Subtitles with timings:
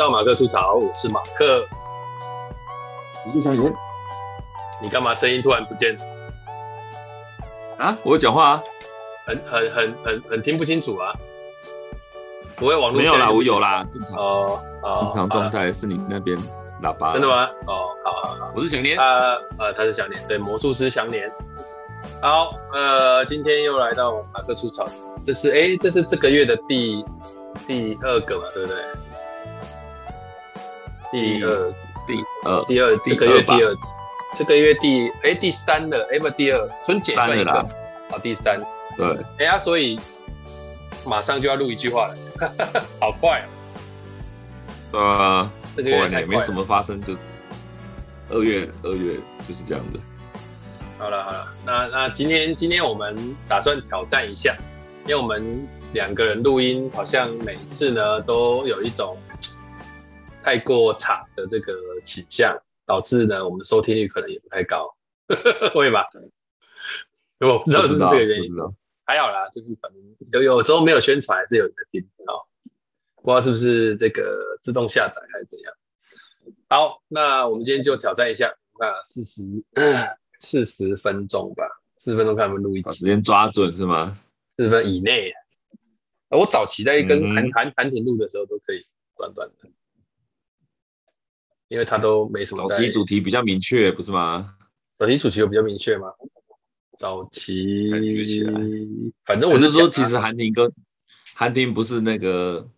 [0.00, 1.62] 到马克出草，我是马克。
[3.22, 3.70] 你是小贤，
[4.80, 5.94] 你干嘛声音突然不见？
[7.76, 8.62] 啊，我有讲话啊，
[9.26, 11.12] 很很很很很听不清楚啊。
[12.56, 16.34] 不会网络没有啦，我有啦，正常哦，哦正常状态是你那边
[16.82, 17.12] 喇叭。
[17.12, 17.46] 真的吗？
[17.66, 21.30] 哦，好好好，我是祥年，呃呃，他是祥年，对，魔术师祥年。
[22.22, 24.88] 好，呃，今天又来到马克出草，
[25.22, 27.04] 这是哎，这是这个月的第
[27.66, 28.78] 第二个嘛，对不对？
[31.12, 31.74] 第二，
[32.06, 33.76] 第二，第二，这个月第二，
[34.36, 37.68] 这个月第，哎，第三了，哎，不，第二，春节算一个，
[38.08, 38.60] 好，第三，
[38.96, 39.98] 对，哎呀，所以
[41.04, 42.16] 马上就要录一句话了，
[43.00, 43.44] 好快
[44.92, 47.14] 啊，呃，这个月也没什么发生，就
[48.28, 49.14] 二月，二月
[49.48, 49.98] 就是这样的。
[50.96, 54.56] 好了好了，那那今天今天我们打算挑战一下，
[55.06, 59.16] 因为我们两个人录音，好像每次呢都有一种。
[60.42, 61.74] 太过长的这个
[62.04, 64.94] 倾向，导致呢我们收听率可能也不太高，
[65.74, 66.06] 会吧？
[67.40, 68.50] 我不知道是不是这个原因，
[69.04, 72.44] 还好啦，就是反正有有时候没有宣传还是有人在听哦，
[73.22, 75.72] 不知道是不是这个自动下载还是怎样。
[76.68, 79.42] 好，那我们今天就挑战一下，那四十
[80.40, 81.64] 四十分钟吧，
[81.96, 84.18] 四十分钟看我们录一集，时间抓准是吗？
[84.56, 85.32] 四十分以内。
[86.28, 88.80] 我早期在跟韩韩韩婷录的时候都可以
[89.16, 89.68] 短短的。
[91.70, 92.66] 因为他都没什么。
[92.66, 94.56] 早期主题比较明确，不是吗？
[94.98, 96.08] 早期主题有比较明确吗？
[96.98, 97.88] 早期，
[99.24, 100.70] 反正我是说，其实韩婷跟
[101.32, 102.68] 韩婷不是那个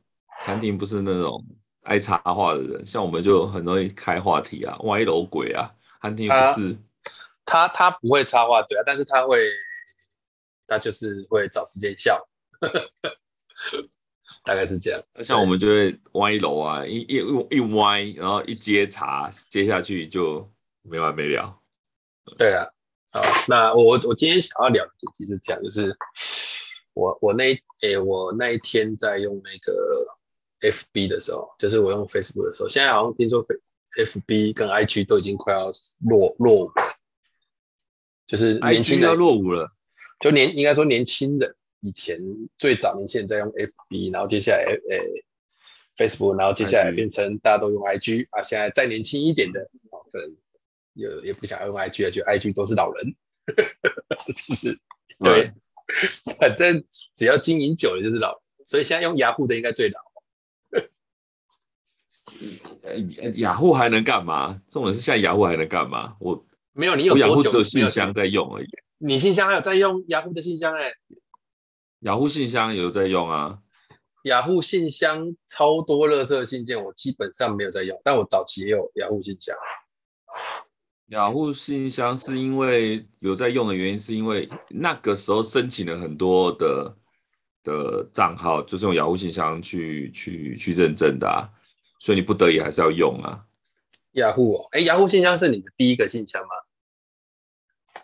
[0.45, 1.43] 韩婷不是那种
[1.81, 5.75] 爱插话的人，像我们就很容易开话题啊，歪楼鬼啊。
[5.98, 6.77] 韩婷不是，
[7.47, 9.48] 他他，他不会插话对啊，但是他会，
[10.67, 12.29] 他就是会找时间笑。
[14.45, 17.17] 大概是这样，那像我们就会歪楼啊，一一
[17.51, 20.51] 一歪，然后一接茬，接下去就
[20.83, 21.61] 没完没了。
[22.36, 22.67] 对啊，
[23.13, 25.97] 好，那我我今天想要聊的主题是这样，就是
[26.92, 29.73] 我我那诶、欸、我那一天在用那个
[30.61, 33.45] FB 的时候，就是我用 Facebook 的时候，现在好像听说
[33.97, 35.70] FB 跟 IG 都已经快要
[36.01, 36.83] 落落伍了，
[38.27, 39.70] 就是年轻人要落伍了，
[40.19, 41.55] 就年应该说年轻人。
[41.83, 42.19] 以前
[42.59, 48.41] 最早年轻人在用 FB，然后接下来诶、欸、Facebook，然后接下来变成大家都用 IG 啊。
[48.41, 49.61] 现在再年轻一点的，
[50.11, 50.37] 可能
[50.95, 53.15] 也也不想要用 IG 了，觉得 IG 都是老人，
[54.47, 54.79] 就是
[55.19, 55.53] 对，
[56.39, 56.85] 反正
[57.15, 58.41] 只要经营久了就是老人。
[58.65, 60.01] 所以现在用雅虎的应该最老。
[63.39, 64.63] 雅虎还能干嘛？
[64.71, 66.17] 重点是现在雅虎还能干嘛？
[66.21, 68.67] 我没有，你有多久只有信箱在用而已。
[68.98, 70.95] 你信箱还有在用雅虎的信箱哎、欸？
[72.02, 73.61] 雅虎信箱有在用啊，
[74.24, 79.57] 雅虎信箱超多垃圾信件，我基本上没有在用，但我早期也有雅虎信箱。
[81.07, 86.96] 雅虎信箱是因为有在用的原因，是因为那个时候申请了很多的
[87.62, 91.46] 的账号，就是用雅虎信箱去去去认证的啊，
[92.01, 93.46] 所以你不得已还是要用啊。
[94.12, 98.02] 雅虎哦，哎，雅虎信箱是你的第一个信箱吗？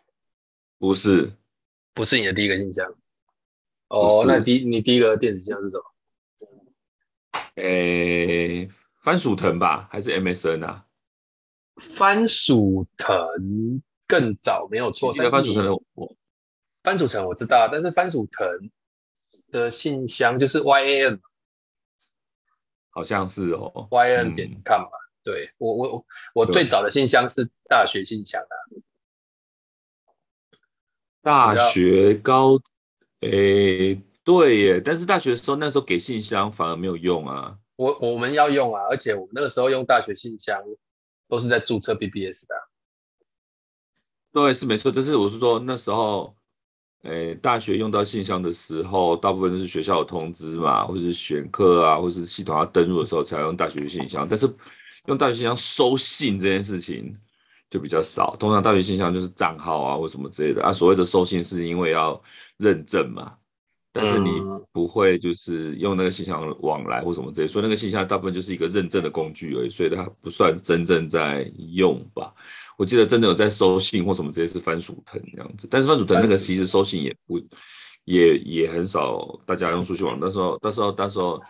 [0.78, 1.32] 不是，
[1.92, 2.94] 不是你的第一个信箱。
[3.88, 5.84] 哦，那第你第一个电子信箱是什么？
[7.56, 10.84] 诶、欸，番薯藤吧，还是 MSN 啊？
[11.76, 15.12] 番薯藤更早，没有错。
[15.12, 16.14] 记得番薯藤的我，
[16.82, 18.70] 番薯藤我知道，但是番薯藤
[19.50, 21.20] 的信箱就是 YAN，
[22.90, 24.90] 好像是哦，YAN 点 com 吧。
[24.90, 28.54] 嗯、对我我我最早的信箱是大学信箱啊，
[31.22, 32.60] 大学高。
[33.20, 37.56] 诶、欸，对耶，但是大学的时候，那时候给信箱反而没有用啊。
[37.76, 40.60] 我我们要用啊，而且我们那个时候用大学信箱
[41.28, 42.54] 都是在注册 BBS 的。
[44.32, 44.92] 对，是没错。
[44.94, 46.36] 但是我是说那时候，
[47.02, 54.26] 诶、欸，大学用到信箱的时候，大部分都是学校的通知嘛，或者是选课啊，或者是系统要登录的时候才用大学信箱。
[54.28, 54.48] 但是
[55.06, 57.16] 用大学信箱收信这件事情
[57.70, 60.72] 就比较少，通常大学信箱就是账号啊或什么之类的啊。
[60.72, 62.20] 所谓的收信是因为要。
[62.60, 63.34] 认证嘛，
[63.92, 64.30] 但是你
[64.72, 72.34] 不会就是用那个信箱往来或什么之类，所以那个信箱大部分就是一个认证的工具而已，所以它不算真正在用吧。
[72.76, 77.40] 我记得真的有在收信或什么之类是番薯藤这样子，但是番薯藤那个其实收信也不
[78.02, 81.40] 也也很少大家用书信网，那时候那时候那时候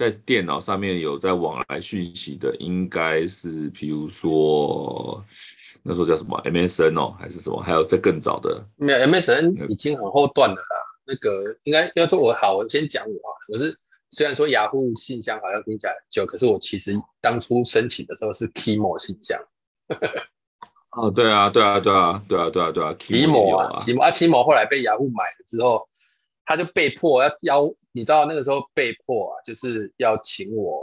[0.00, 5.22] 在电脑上面有在往来讯息的，应该是比如说。
[5.82, 7.60] 那时候叫什么 MSN 哦，还是什么？
[7.60, 8.62] 还有在更早的？
[8.76, 10.76] 没有 MSN 已经很后段了啦。
[11.06, 11.30] 那个
[11.64, 13.74] 应该要说我好，我先讲我啊，我是
[14.10, 19.38] 虽然说雅虎信箱好像听起来很旧，可是我其实当初申请的时候是 Kimo 信箱。
[20.96, 25.88] 哦，对啊，对啊，对啊，对啊，对啊，对啊，Kimo 啊，Kimo 啊，Kimo 后来被雅虎买了之后，
[26.50, 30.82] 他就被迫要邀，你知道那个时候被迫啊，就是要请我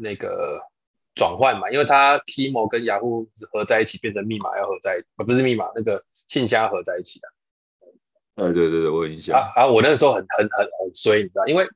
[0.00, 0.58] 那个
[1.14, 7.28] 转换嘛，因为他 Kimo 跟雅虎合在一起变成密码要合在，呃，不是密码，那个信箱合在一起的。
[8.36, 9.38] 哎，对对对，我有印象。
[9.38, 11.68] 啊啊，我那个时候很很很很衰，你知道，因为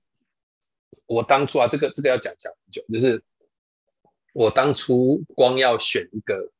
[1.04, 3.22] 我当初啊，这个这个要讲讲很久，就是
[4.32, 6.50] 我当初光要选一个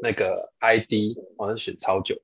[0.00, 2.14] 那个 ID，好像选超久。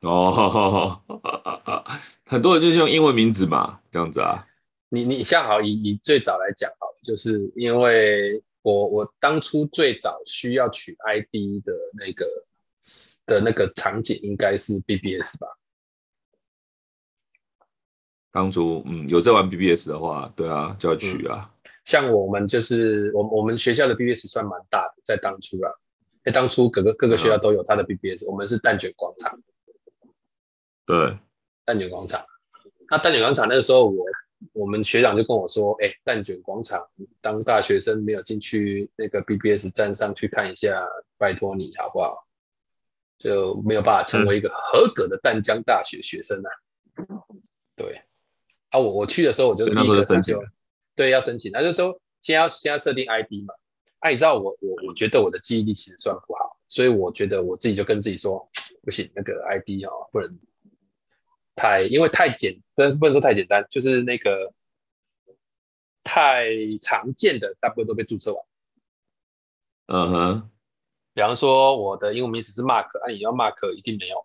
[0.00, 1.84] 哦，好好好，
[2.26, 4.46] 很多人就是用英文名字嘛，这样子啊。
[4.88, 12.24] 你你像好以以最早来讲好，就是因为我我当初最早需要取 ID 的那个。
[13.26, 15.48] 的那个场景应该是 BBS 吧？
[18.30, 21.70] 当初嗯有在玩 BBS 的话，对啊就要取啊、嗯。
[21.82, 25.72] 像我们就是我我们学校的 BBS 算蛮大的，在当初啊，
[26.22, 29.36] 哎当初各个各个学校都有它的 BBS，、嗯、我们是蛋卷广场。
[30.86, 31.18] 对，
[31.64, 32.24] 蛋卷广场。
[32.88, 34.04] 那蛋卷广场那个时候我，
[34.52, 36.86] 我我们学长就跟我说，哎，蛋卷广场
[37.20, 40.86] 当大学生没有进去那个 BBS 站上去看一下，
[41.18, 42.24] 拜托你好不好？
[43.18, 46.50] 就没有办法成为一个合格的淡江大学学生啊。
[47.74, 48.02] 对，
[48.68, 50.38] 啊，我我去的时候我就立刻申请，
[50.94, 51.50] 对，要申请。
[51.50, 53.54] 他就说先要先要设定 ID 嘛。
[54.00, 58.46] 啊，你知道我我我觉得我的记忆力其实算不好，所以我觉得我自己就跟自己说，
[58.82, 60.38] 不行，那个 ID 哦，不能
[61.56, 64.52] 太，因为太简，不能不能说太简单，就是那个
[66.04, 66.50] 太
[66.80, 68.44] 常见的，大部分都被注册完。
[69.86, 70.50] 嗯哼。
[71.14, 74.22] 比方说，我的英文名字是 Mark，啊，你要 Mark 一定没有，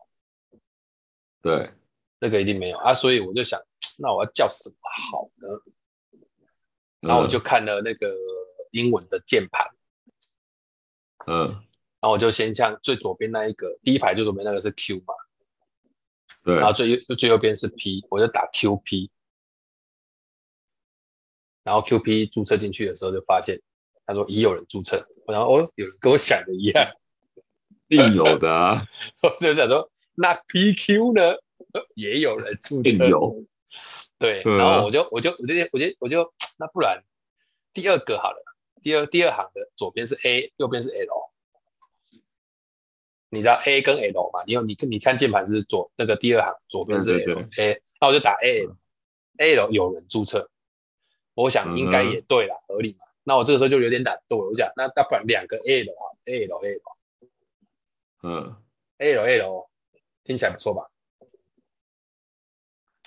[1.41, 1.71] 对，
[2.19, 2.77] 这个一定没有。
[2.79, 3.61] 啊，所以我就想，
[3.97, 4.75] 那我要叫什么
[5.09, 5.47] 好呢？
[6.99, 8.13] 然后我就看了那个
[8.71, 9.65] 英文的键盘，
[11.27, 15.13] 嗯，然后我就先像最左边那一个，第一排最左边那个是 Q 嘛，
[16.43, 19.09] 对，然后最右最右边是 P，我就打 QP，
[21.63, 23.61] 然后 QP 注册进去的时候就发现。
[24.03, 26.91] 他说已有人注册，然后哦，有人跟我想的一样，
[27.87, 28.85] 必有的啊。
[29.23, 31.35] 我就想说，那 PQ 呢，
[31.93, 33.45] 也有人注册，有，
[34.17, 34.41] 对。
[34.43, 37.01] 然后我就我就我就我就我就那不然
[37.73, 38.43] 第二个好了，
[38.81, 41.20] 第二第二行的左边是 A，右边是 L，
[43.33, 44.43] 你知道 A 跟 L 嘛？
[44.45, 50.49] 你有你你看键盘是左那个第二行左边是 L，A，那我就打 A，L 有人注册，
[51.33, 53.05] 我想应该也对啦，合理嘛。
[53.23, 56.81] 那我这个时候就有点懒惰，我讲那那不然两个 A 的话，A L A L，
[58.23, 58.55] 嗯
[58.97, 59.69] ，A L A L
[60.25, 60.89] 听起来不错吧？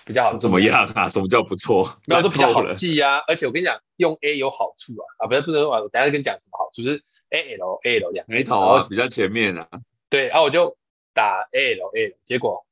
[0.05, 1.07] 比较好，怎么样啊？
[1.07, 1.95] 什么叫不错？
[2.07, 9.69] 没有说比较好记啊，而且我跟你讲，用 A 有好处啊，啊不是不是，我等下跟你讲什么好处，就是 A L A L 两个 A 头啊，比较前面啊。
[10.09, 10.77] 对，然后我就
[11.13, 12.65] 打 A L A 结果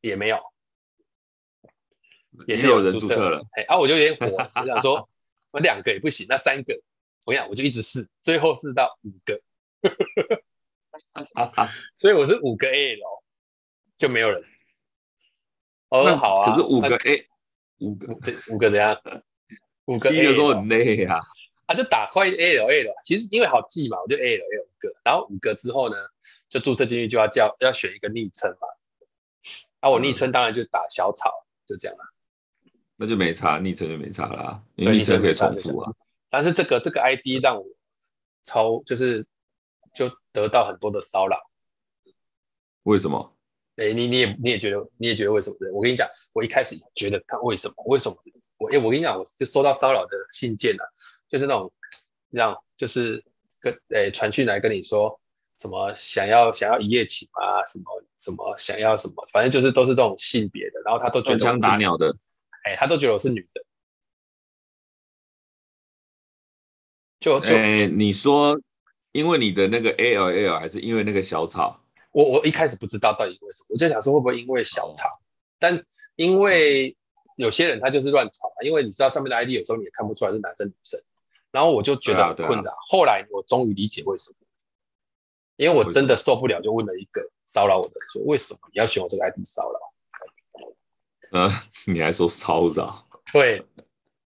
[0.00, 0.40] 也没有，
[2.46, 5.08] 也是有人注册了，哎，啊我就有点火，我想说。
[5.50, 6.78] 我两个也不行，那三个，
[7.24, 9.40] 我讲，我就一直试，最后试到五个，
[11.96, 13.22] 所以我是五个 A L，，
[13.96, 14.44] 就没有人。
[15.88, 17.26] 哦，好啊，可是五个 A，
[17.78, 19.00] 五个这五个怎样？
[19.86, 21.18] 五个 A 的时候很累啊，
[21.64, 25.96] 啊就打快 A L A 了其实因为好记嘛，我就 A L A 五个，然后五个之后呢，
[26.48, 28.68] 就注册进去就要叫要选一个昵称嘛，
[29.80, 31.30] 啊我昵称当然就打小草，
[31.66, 32.04] 就这样了。
[32.96, 35.92] 那就没差，昵称就没差啦，因为昵称可以重复啊。
[36.30, 37.64] 但是这个这个 ID 让我
[38.42, 39.24] 超就是
[39.94, 41.38] 就得到很多的骚扰。
[42.82, 43.36] 为什么？
[43.76, 45.56] 哎、欸，你你也你也觉得你也觉得为什么？
[45.72, 48.16] 我跟你讲，我一开始觉得看为什么为什么
[48.58, 50.90] 我哎、欸、我跟你讲，我就收到骚扰的信件了、啊，
[51.28, 51.72] 就是那种
[52.30, 53.24] 让就是
[53.60, 55.20] 跟哎传讯来跟你说
[55.58, 57.84] 什么想要想要一夜情啊，什么
[58.16, 62.14] 什么想要什么，反正就是都是这种性别的，然后他都觉得枪打鸟的。
[62.64, 63.64] 哎，他都觉得我是女的，
[67.18, 68.58] 就就、欸、你说，
[69.12, 71.80] 因为你的那个 A L L 还是因为那个小草？
[72.12, 75.08] 我我一开始不知道到底为什么，我就想说会不会因为小草？
[75.08, 75.18] 哦、
[75.58, 75.84] 但
[76.16, 76.96] 因为
[77.36, 81.00] 有些人他就是乱草嘛，因为你知道上面的 ID 有时候你也看不出来是男生女生，
[81.50, 82.70] 然后我就觉得很困扰。
[82.70, 84.36] 啊啊、后来我终于理解为什么，
[85.58, 89.78] 因为我真的受不了，就问了一个骚扰我的人说：为什么你要选我这个 ID 骚扰？
[91.32, 91.50] 嗯，
[91.92, 93.04] 你还说骚扰？
[93.32, 93.60] 对，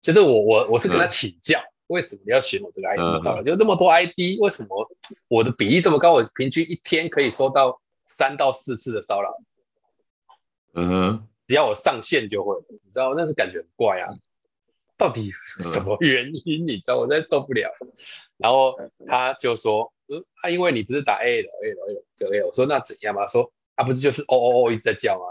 [0.02, 3.42] 就是我我我是跟他请教，嗯、为什么你要选我这个 ID 骚扰？
[3.42, 4.90] 嗯、就这么多 ID，为什么
[5.28, 6.14] 我的比例这么高？
[6.14, 9.38] 我平均一天可以收到三到四次的骚扰。
[10.76, 14.08] 嗯哼，只要我上线就会，你知道那是感觉很怪啊。
[15.00, 16.68] 到底什么原因？
[16.68, 17.72] 你知道，我真受不了。
[18.38, 18.77] 然后
[19.08, 23.25] 他就说，嗯，他因为你不是打 A 的 A 的 A 的 A，我说那怎样嘛？
[23.25, 25.24] 说他不是就是哦哦哦一直在叫吗？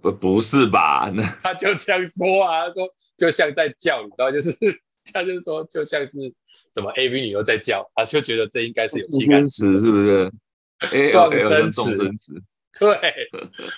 [0.00, 1.10] 不不是吧？
[1.14, 4.50] 那 他就这样说啊，他说就像在叫，你知道，就是
[5.14, 6.12] 他就说就像是
[6.74, 10.32] 什么 AV 女优在叫，他就觉得这应该是有性暗示，是不是？
[11.10, 11.70] 撞生
[12.16, 12.34] 词，
[12.78, 12.98] 对，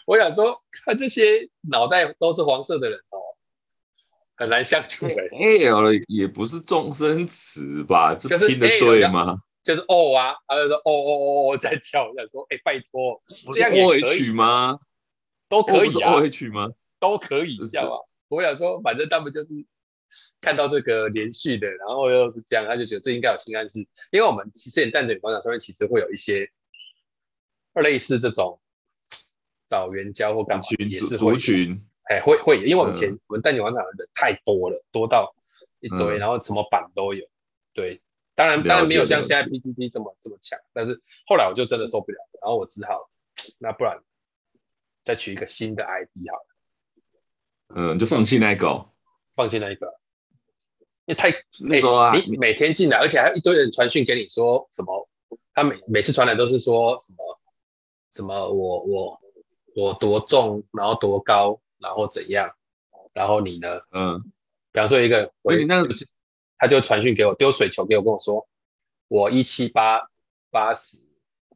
[0.07, 3.19] 我想说，看这些脑袋都是黄色的人哦，
[4.37, 5.69] 很难相处哎。
[5.69, 8.14] L 也不是众声词吧？
[8.14, 9.38] 就是听得对吗？
[9.62, 13.21] 就是哦啊，他就说哦哦哦哦在叫，我想说，哎，拜托，
[13.55, 14.79] 这样也可以吗？
[15.49, 16.69] 都可以啊，O H 吗？
[17.00, 18.00] 都可以叫啊。
[18.29, 19.53] 我想说，反正他们就是
[20.41, 26.49] 看到这个连续的，然后又是这样，他就觉得这应该有心暗示，因为我们其实演蛋仔女广场上面其实会有一些。
[27.83, 28.61] 类似这种
[29.67, 35.35] 找援交或干嘛也是族群，哎，会会，因为我们前我们蛋姐广场的人太多了，多到
[35.81, 37.27] 一堆，然后什么版都有。
[37.73, 38.01] 对，
[38.35, 43.11] 当然当然没有像现在 PTT 这么这么强，但是后来我就真的受不了，然后我只好
[43.59, 43.99] 那不然
[45.03, 46.47] 再取一个新的 ID 好了。
[47.77, 48.87] 嗯，就放弃那个，
[49.35, 49.87] 放弃那一个，
[51.07, 55.09] 因为太那时候啊，你每天进来，而且还有一堆人传讯给你说什么，
[55.55, 57.41] 他每每次传来都是说什么。
[58.11, 59.21] 什么我我
[59.75, 62.50] 我多重，然后多高，然后怎样，
[63.12, 63.69] 然后你呢？
[63.93, 64.19] 嗯，
[64.73, 65.88] 比方说一个，我那个
[66.57, 68.49] 他就传讯给我，丢水球给我，跟我说
[69.09, 70.00] 我一七八
[70.50, 70.97] 八十，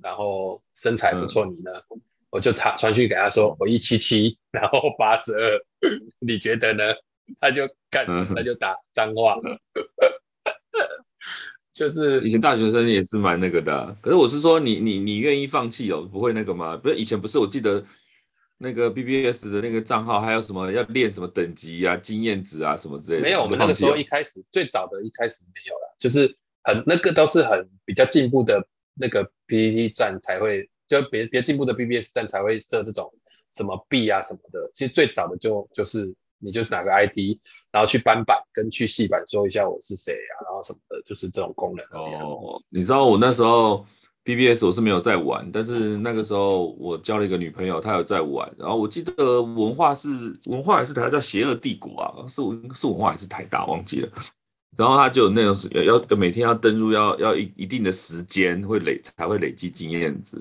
[0.03, 1.73] 然后身材不错，你呢？
[1.89, 5.59] 嗯、我就他传讯给他说我一七七，然后八十二，
[6.21, 6.85] 你觉得呢？
[7.41, 8.05] 他就干，
[8.35, 9.41] 他就打脏话。
[9.43, 9.59] 嗯
[11.79, 16.77] 就是以前大学生也是蛮那个的，啊，可是我是说你你你愿意放弃哦，不会那个吗？
[16.77, 17.85] 不是以前不是我记得
[18.59, 23.23] 那个 BBS 的那个账号还有什么要练什么等级啊、经验值啊什么之类的。
[23.23, 26.27] 没有，我们那个时候一开始最早的一开始没有了，就是
[26.65, 28.63] 很那个都是很比较进步的
[28.95, 33.13] 那个 PPT 站才会，就别别进步的 BBS 站才会设这种
[33.55, 34.71] 什么币啊什么的。
[34.75, 36.15] 其实最早的就就是。
[36.41, 37.37] 你就是哪个 ID，
[37.73, 41.85] 然后去搬板跟去细板说一下我是谁啊，然后什么的，就是这种功能。
[42.01, 43.85] 哦，你知道我那时候
[44.29, 48.47] BBS 我是没有在玩，但是那个时候我交了一个女朋友，她有在玩。
[48.59, 54.09] 然后我记得文化是文化还是台叫邪恶帝国啊，是文是文化还是台大忘记了。
[54.77, 60.37] 然后他就有那种是要每天要登入要要一一定的时间会累才会累积经验值。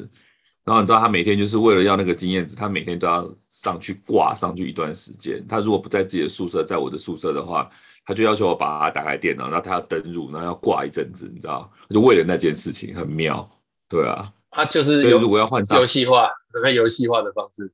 [0.65, 5.41] 然后你知道他每天就是为了要那个经验值，他每天都要上去挂上去一段时间。
[5.48, 7.70] 他如果不在自己的宿舍，在我的宿舍的话，
[8.06, 11.72] 他就要求我把他打开电脑，然后他要登入，然后要挂一阵子，你知道？
[11.89, 13.50] 就为了那件事情，很妙。
[13.89, 16.29] 对啊，他就是如果要换账，游戏化，
[16.63, 17.72] 很游戏化的方式。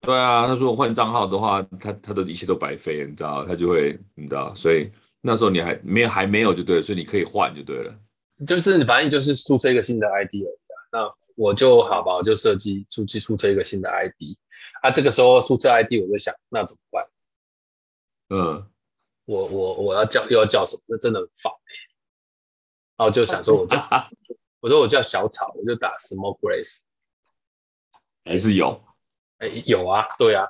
[0.00, 3.44] 对啊，他如果换账号的话，他他的一切都白费，你知道？
[3.44, 4.54] 他就会，你知道？
[4.54, 7.94] 所以那时候你还没有还没有就对了，所以你可以换就对了。
[8.46, 10.58] 就是反正就是注册一个新的 ID 了。
[10.92, 14.36] 那我就好吧，我就设计出去注册一个新的 ID，
[14.82, 17.06] 啊，这个时候注册 ID 我就想，那怎么办？
[18.30, 18.66] 嗯，
[19.26, 20.82] 我我我要叫又要叫什么？
[20.86, 21.72] 那真的很烦哎。
[22.96, 23.76] 然后就想说，我叫
[24.60, 26.78] 我说我叫小草，我就打 Small Grace，
[28.24, 28.82] 还是有？
[29.38, 30.46] 哎，有啊，对啊，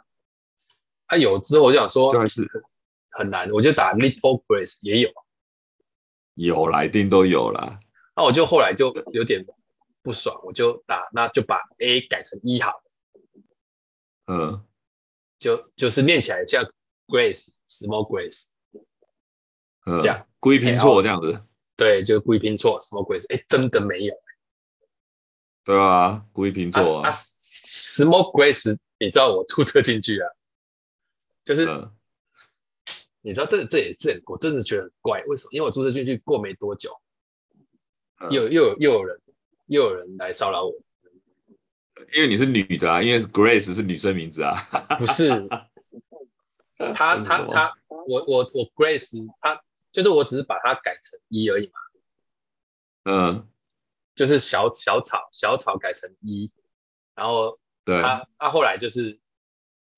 [1.07, 2.47] 他、啊、有之后我就想说，就是
[3.11, 5.11] 很难，我就打 Little Grace 也有，
[6.35, 7.81] 有啦，一定都有啦。
[8.15, 9.45] 那我就后来就有点。
[10.03, 12.83] 不爽，我就打，那就把 A 改成一好了。
[14.29, 14.67] 嗯，
[15.39, 16.65] 就就是念起来像
[17.07, 18.47] Grace，Small Grace，
[19.85, 21.45] 嗯，这样故意拼错这样子。
[21.81, 24.15] 对，就故意拼错 Small Grace，哎，真的没有。
[25.65, 27.13] 对啊，故意拼错啊，啊。
[27.13, 30.29] Small Grace，你知道我注册进去啊，
[31.43, 31.91] 就是、嗯、
[33.23, 35.49] 你知道这这也是很，我真的觉得很怪，为什么？
[35.53, 36.95] 因为我注册进去过没多久，
[38.21, 39.19] 嗯、又又有又有人。
[39.71, 40.75] 又有人来骚扰我，
[42.13, 44.67] 因为你是女的啊，因为 Grace 是女生名字啊，
[44.99, 45.29] 不是，
[46.93, 47.73] 他他他，
[48.09, 51.81] 我我我 Grace，他就是我只是把它改成一而已嘛，
[53.05, 53.49] 嗯，
[54.15, 56.51] 就是小小草小草改成一，
[57.15, 59.19] 然后对，他他后来就是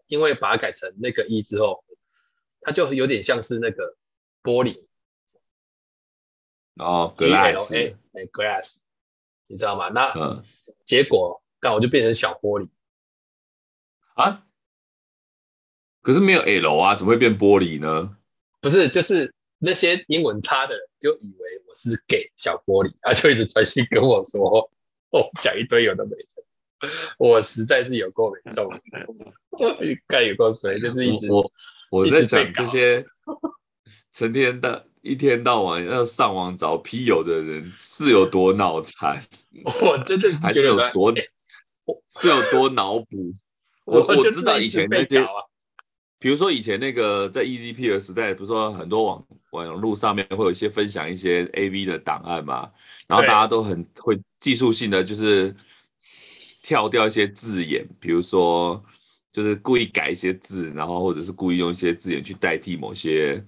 [0.06, 1.84] 因为把它改成那个一之后，
[2.60, 3.96] 它就有点像是那个
[4.42, 4.88] 玻璃，
[6.76, 8.82] 哦，Glass，哎，Glass。
[9.48, 9.90] 你知道吗？
[9.90, 10.14] 那
[10.86, 12.70] 结果，刚、嗯、我就变成小玻璃
[14.14, 14.46] 啊！
[16.00, 18.16] 可是没有 L 啊，怎么会变玻璃呢？
[18.62, 19.34] 不是，就是
[19.64, 24.68] 那些英文差的人就以为我是 gay 小玻璃，他就一直传讯跟我说，
[25.10, 28.68] 哦，讲一堆有的没的，我实在是有够没受，
[30.08, 31.48] 该有够谁，就是一直我
[31.90, 33.06] 我在讲这些
[34.10, 39.22] 成天的一天到晚要上网找批友的人是有多脑残，
[39.80, 41.14] 我真的是还是有多
[42.10, 43.32] 是有多脑补。
[43.86, 45.24] 我我知道以前那些，
[46.18, 52.70] 比如说以前那个在 EZP 的时代，不是说很多网网络上面会有一些分享一些 AV 的档案嘛，
[53.06, 55.54] 然后大家都很会技术性的就是
[56.62, 58.82] 跳掉一些字眼，比如说
[59.32, 63.42] 就是故意改一些字，然后或者是故意用一些字眼去代替某些，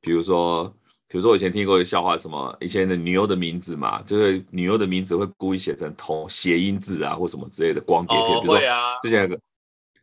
[0.00, 0.74] 比如说。
[1.10, 8.36] 比如说我以前听过一个笑话，什么以前的女优的名字嘛，就是女优的名字会故意写成同谐音字啊，或什么之类的光碟片。
[8.36, 8.60] 哦、比如说
[9.00, 9.40] 之前有个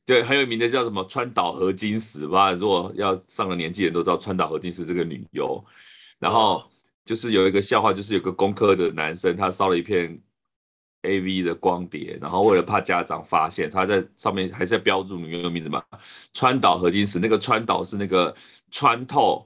[0.05, 5.63] 对很有名的叫什么川岛合金石吧，如果要上了年纪的人都知道川岛合金石这个女优。
[6.19, 6.63] 然后
[7.03, 10.21] 就是有一个笑话，就是有个工科的男生，他烧了一片
[11.01, 15.83] AV 的光碟，然后为了怕家长发现，他在上面还是在标注女优的名字嘛，
[16.33, 18.35] 川岛合金石，那个川岛是那个
[18.71, 19.45] 穿透。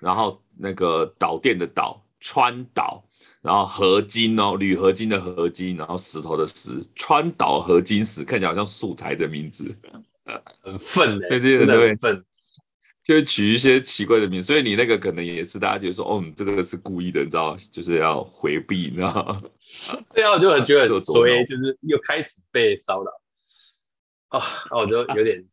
[0.00, 3.02] 然后那个导电的导川岛，
[3.40, 9.74] 然后合金哦，铝合金的合金，然后石头的石，川岛合金石，看起来好像素材的名字，
[10.60, 12.24] 很粪的，所以这些人都会粪，
[13.02, 14.46] 就会取一些奇怪的名字。
[14.46, 19.42] 所以你那个可能也是大家觉得说，哦，你这个是故意的，你知道，就是要回避，你知道吗？
[20.14, 23.10] 对啊，我就很觉得很衰，就是又开始被骚扰
[24.28, 25.46] 啊，那我就有点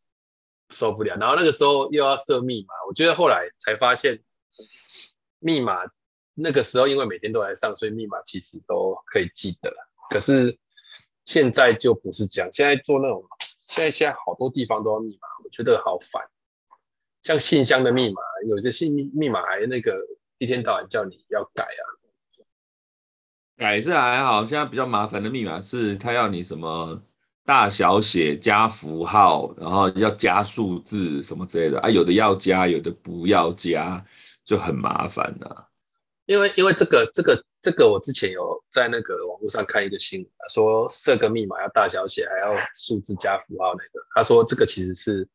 [0.72, 1.16] 受不了。
[1.18, 4.20] 然后那个时候又要设密码，我觉得后来才发现。
[5.40, 5.82] 密码
[6.36, 9.74] 那个时候，因为每天都来上，所以密码其实都可以记得。
[10.10, 10.56] 可是
[11.24, 13.24] 现在就不是这样，现在做那种，
[13.68, 16.22] 现在现在好多地方都要密码，我觉得好烦。
[17.24, 19.98] 像信箱的密码，有些信密密码还那个
[20.38, 21.84] 一天到晚叫你要改啊。
[23.58, 27.02] 改是还好，现在比较麻烦的密码是他要你什么
[27.46, 34.06] 大小写加符号，然后要加数字什么之类的啊，有的要加，有的不要加。
[34.46, 35.68] 就很麻烦了、啊，
[36.26, 44.06] 因为因为这个这个这个，我之前有在那个网络上看一个新闻，说设个密码要大小写，还要数字加符号那个。
[44.16, 45.28] 他说这个其实是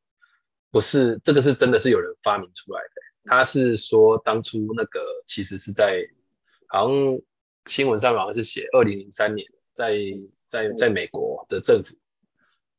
[0.71, 3.03] 不是这个是真的是有人发明出来的？
[3.25, 6.05] 他是说当初那个其实是在
[6.69, 7.21] 好像
[7.67, 9.97] 新闻上好像是写二零零三年在
[10.47, 11.95] 在在美国的政府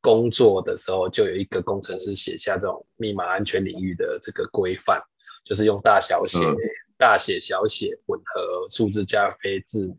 [0.02, 5.02] 工作的时候，就有一个工程师写下这种密码安全领域的这个规范。
[5.44, 6.56] 就是用大小写、嗯、
[7.02, 9.92] 大写、小写混合数字加非字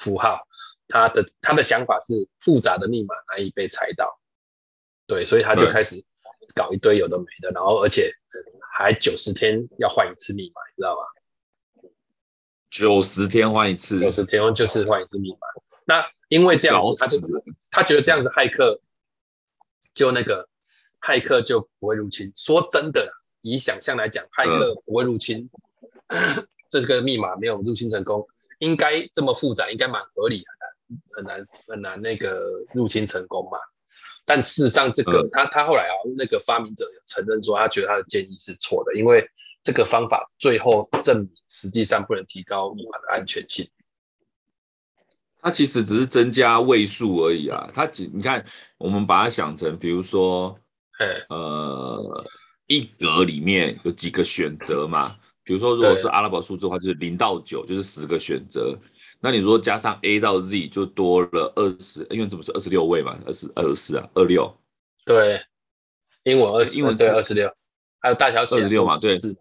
[0.00, 0.44] 符号，
[0.88, 4.18] 他的他的想法是复杂的密码难以被猜到，
[5.06, 6.04] 对，所以他就开始
[6.56, 8.12] 搞一堆有的没的，然后而且
[8.72, 11.90] 还九十天要换一次密码，你知道吗？
[12.68, 15.38] 九十天换一次，九十天就是换一次密码。
[15.84, 17.18] 那因为这样子，他就
[17.70, 18.80] 他觉得这样子骇客
[19.94, 20.48] 就那个
[21.00, 22.32] 骇客就不会入侵。
[22.34, 23.14] 说真的。
[23.40, 25.50] 以想象来讲，骇客不会入侵，嗯、
[26.70, 28.26] 这个密码没有入侵成功，
[28.58, 30.44] 应该这么复杂，应该蛮合理，
[31.14, 33.58] 很难很难很难那个入侵成功嘛。
[34.24, 39.26] 但事实上，这个、嗯、他他后来啊，那个发明者有承认说，他觉得他的建议是错的，因为
[39.62, 43.68] 这个方法最后证明实际上不能提高密码的安全性。
[45.40, 47.70] 它其实只是增加位数而已啊。
[47.72, 48.44] 它只你看，
[48.76, 50.58] 我们把它想成，比如说，
[51.28, 52.26] 呃。
[52.70, 55.16] 一格里面有几个选择嘛？
[55.48, 58.78] 比如说，如果是阿拉伯数字的话，就是零到九，就是十个选择。
[59.18, 63.18] 那你如果加上 A 到 Z，就多了二十，因为怎么是二十六位嘛？
[63.24, 64.54] 二十二十四啊，二六。
[65.06, 65.40] 对，
[66.24, 67.50] 英文二十，英文对二十六，
[67.98, 68.98] 还有大小写二十六嘛？
[68.98, 69.38] 对，是嘛？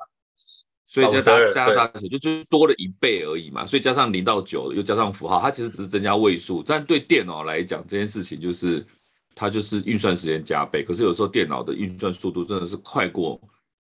[0.86, 3.68] 所以加大加大写就就多了一倍而已嘛。
[3.68, 6.64] 所以加上零到九，又加上符号，它其实只是增加位数。
[6.66, 8.86] 但对电脑来讲，这件事情就是。
[9.40, 13.40] 它就是运算时间加倍，可是有时候电脑的运算速度真的是快过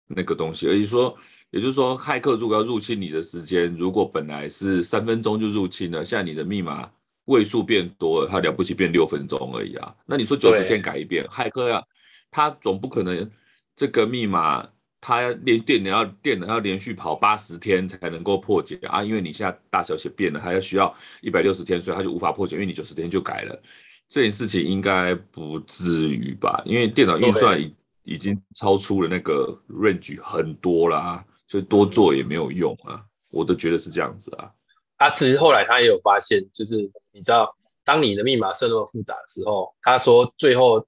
[0.07, 1.15] 那个东西，而且说，
[1.53, 6.91] 也就是说，骇客如果要入侵你的时间，如果本来是三分钟就入侵了，现在你的密码
[7.27, 9.95] 位数变多了，它了不起变六分钟而已啊。
[10.07, 11.83] 那你说九十天改一遍，骇客呀，
[12.31, 13.31] 他总不可能
[13.77, 14.67] 这个密码，
[14.99, 23.63] 他连电脑要电脑要连续跑八十天才能够破解啊，因为你现在大小写变了，还要需要一百六十天，所以他就无法破解，因为你九十天就改了。
[24.09, 26.63] 这件事情应该不至于吧？
[26.65, 33.05] 因为电脑运算已已经超出了那个 range 很多啦，所以多做也没有用啊。
[33.31, 34.53] 我都觉得是这样子啊。
[34.97, 36.77] 啊，其实后来他也有发现，就是
[37.11, 40.87] 你知道，当你的密码设那么复杂的时候，他说最后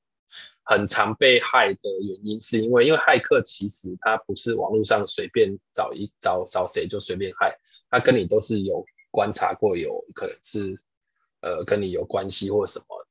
[0.63, 7.57] 很常被害的原因，是因为因为骇客其实他不是网络上随便找一找找谁就随便害，
[7.91, 10.79] 他跟你都是有观察过，有可能是
[11.41, 13.04] 呃跟你有关系或什么。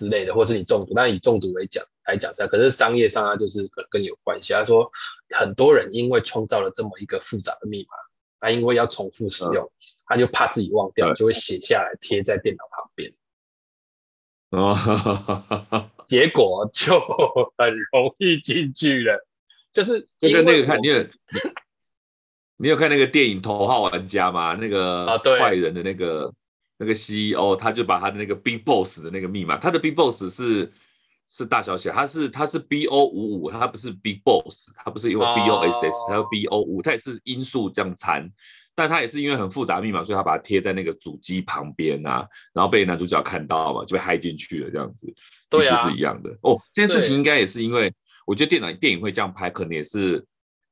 [0.00, 0.94] 之类的，或是你中毒。
[0.94, 4.54] 那以中毒为讲来讲，这样可是商业上它就是可能跟你有关系。
[4.54, 4.90] 他说
[5.36, 7.88] 很多人因为创造了这么一个复杂的密码，
[8.40, 9.70] 他因为要重复使用，
[10.06, 13.12] 他就怕自己忘掉，就会写下来贴在电脑旁边。
[14.52, 16.98] 哦，结果就
[17.58, 19.22] 很容易进去了，
[19.70, 21.06] 就是就跟那个看，你有
[22.56, 24.54] 你有看那个电影《头号玩家》吗？
[24.54, 25.06] 那个
[25.38, 26.32] 坏人的那个、啊、
[26.80, 30.72] 那个 CEO，他就把他的那个 Big Boss 的那个密码，他的 Big Boss 是
[31.28, 38.26] 是大小写，他是他是 B O 五五，他不是 Big Boss，他不是因为 B O S S，他是 B O 五，他也是因数这样缠。
[38.74, 46.30] 但他也是因为很复杂的密码，所以他把它贴在那个主机旁边啊，然后被男主角看到嘛，就被嗨进去了，这样子，意思是一样的。
[46.40, 47.92] 哦，这件事情应该也是因为，
[48.24, 50.24] 我觉得电脑电影会这样拍，可能也是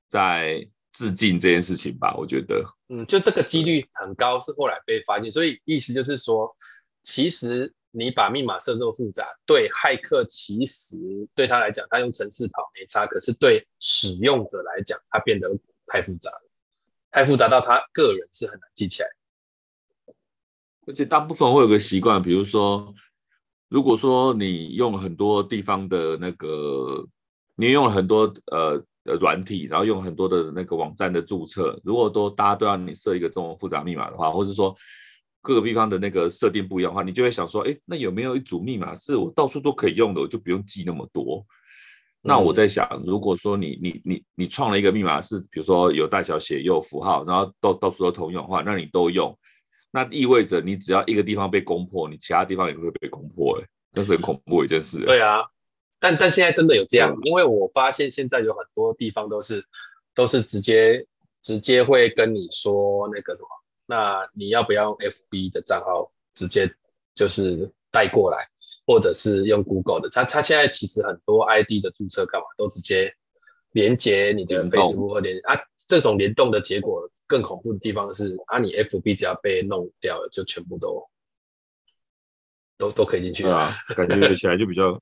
[0.09, 2.15] 在致敬这件事情吧。
[2.17, 6.55] 我觉得，嗯，就这个几率很高，是后来被发现，所以意思就是说，
[7.03, 10.97] 其实你把密码设这么复杂，对骇客其实
[11.35, 15.49] 对他来讲，他用程式跑没差，可是对使用者来讲，他变得
[15.87, 16.43] 太复杂了。
[17.11, 19.09] 太复杂到他个人是很难记起来，
[20.87, 22.95] 而且大部分会有个习惯，比如说，
[23.71, 27.09] 如果说你用了很多地方的那个，
[27.57, 34.75] 你用了很多呃呃软体，然后用很多的那个网站的注册，如果都大家都要你设一个这种复杂密码的话，或是说
[35.43, 41.45] 各个地方的那个设定不一样的话，你就会想说，哎，那有没有一组密码是我到处都可以用的，我就不用记那么多。
[42.21, 49.39] 那我在想，如果说你你你你创了一个密码是，比如说有大小写又有符号，然后到到处都通用的话，那你都用，
[49.93, 54.99] 那意味着你只要一个地方被攻破，你其他地方也会被攻破，哎，那是很恐怖的一件事。
[55.07, 55.43] 对啊，
[55.99, 59.65] 但但现在真的有这样，因为我发现现在有很多地方都是
[60.15, 61.07] 都是直接
[61.43, 63.49] 直接会跟你说那个什么，
[63.87, 66.71] 那你要不要用 FB 的账号直接
[67.15, 68.39] 就是带过来？
[68.87, 73.15] 或者是用 Google 的，他他现在其实很多 ID 的注册干嘛都直接
[73.73, 81.07] 连接你的 Facebook 或连啊，这种联动的结果更恐怖的地方是啊，你 FB 只要被弄掉了，就全部都
[82.79, 84.99] 都都可以进去了，啊，感觉起来就比较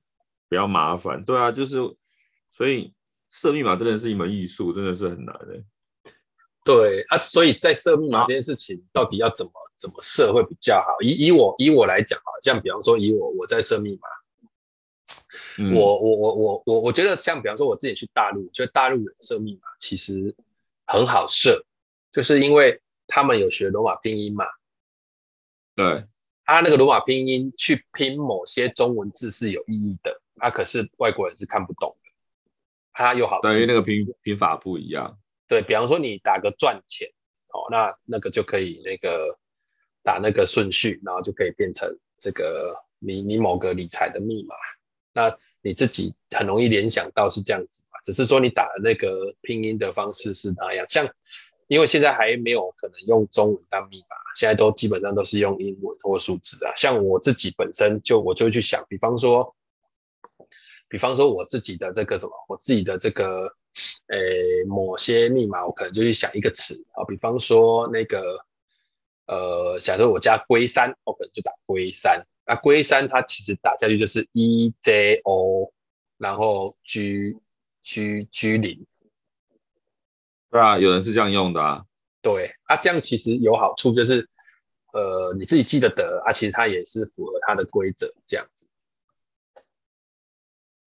[0.49, 1.23] 比较麻烦。
[1.23, 1.77] 对啊，就是
[2.49, 2.93] 所以
[3.29, 5.63] 设密码真的是一门艺术，真的是很难的。
[6.63, 9.51] 对啊，所以在设密码这件事情到底要怎么？
[9.77, 10.87] 怎么设会比较好？
[11.01, 14.07] 以以我以我来讲啊，像比方说以我我在设密码，
[15.59, 20.35] 嗯、我我我我我我觉得像比方说我自己去大陆，就大陆人设密码其实
[20.87, 21.63] 很好设，
[22.11, 24.45] 就是因为他们有学罗马拼音嘛。
[25.75, 26.03] 对，
[26.47, 32.11] 他那个罗马拼音去拼某些中文字是有意义的，他可是外国人是看不懂的，
[32.93, 35.15] 他又好，等于那个拼拼法不一样。
[35.47, 37.07] 对，比方说你打个赚钱，
[37.49, 39.37] 哦，那那个就可以那个。
[40.03, 44.55] 打那个顺序，然后就可以变成这个你你某个理财的密码。
[45.11, 47.99] 那你自己很容易联想到是这样子嘛？
[48.05, 50.85] 只是说你打的那个拼音的方式是那样？
[50.87, 51.05] 像
[51.67, 56.71] 因为现在还没有可能用中文当密码，现在都基本上都是用英文或数字啊。
[56.75, 59.55] 像我自己本身就我就去想，比方说，
[60.87, 63.51] 比方说我自己的这个什么，我自己的这个
[64.09, 68.37] 诶某些密码，我可能就去想一个词啊，比方说那个。
[69.29, 72.25] 呃，假设我加龟山，我可能就打龟山。
[72.45, 75.69] 那龟山它其实打下去就是 E J O，
[76.17, 77.35] 然后 G
[77.83, 78.85] G G 零。
[80.49, 81.83] 对啊，有人是这样用的啊。
[82.21, 84.27] 对啊，这样其实有好处，就是
[84.93, 88.65] 呃，你自己记得得啊，其实它也是符合它的规则这样子。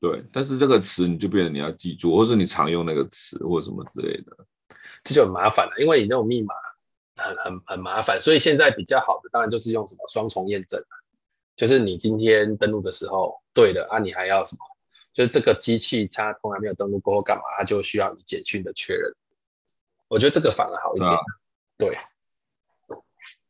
[0.00, 4.36] 对，但是这个词你就变得你要记住，或是你常用那个词或什么之类的，
[5.04, 6.54] 这就很麻烦了，因为你那种密码。
[7.22, 10.82] 很很很麻烦，所以现在比较好的当然就是用什么双重验证，
[11.54, 14.60] 就是你今天登录的时候对的啊，你还要什么？
[15.12, 19.12] 就是这个机器它从来没有登录过后干嘛，它就需要你简讯的确认。
[20.10, 21.08] 我觉得这个反而好一点。
[21.08, 21.16] 啊、
[21.78, 21.96] 对，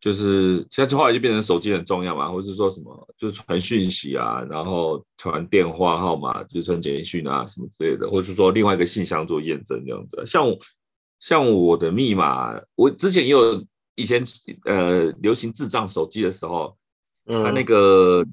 [0.00, 10.46] 就是现在后来就变成手机很重要嘛，或者是说什么就是传讯息啊，然后传电话号码，就是传简讯啊什么之类的，或者是说另外一个信箱做验证这样子，像。
[11.22, 13.62] 像我的密码，我之前也有
[13.94, 14.24] 以前
[14.64, 16.74] 呃流行智障手机的时候，
[17.26, 18.24] 它那个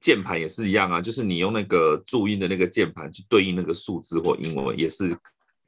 [0.00, 5.14] 键盘也是一样啊，就是你用那个注音的那个键盘去对应那个数字或英文，也是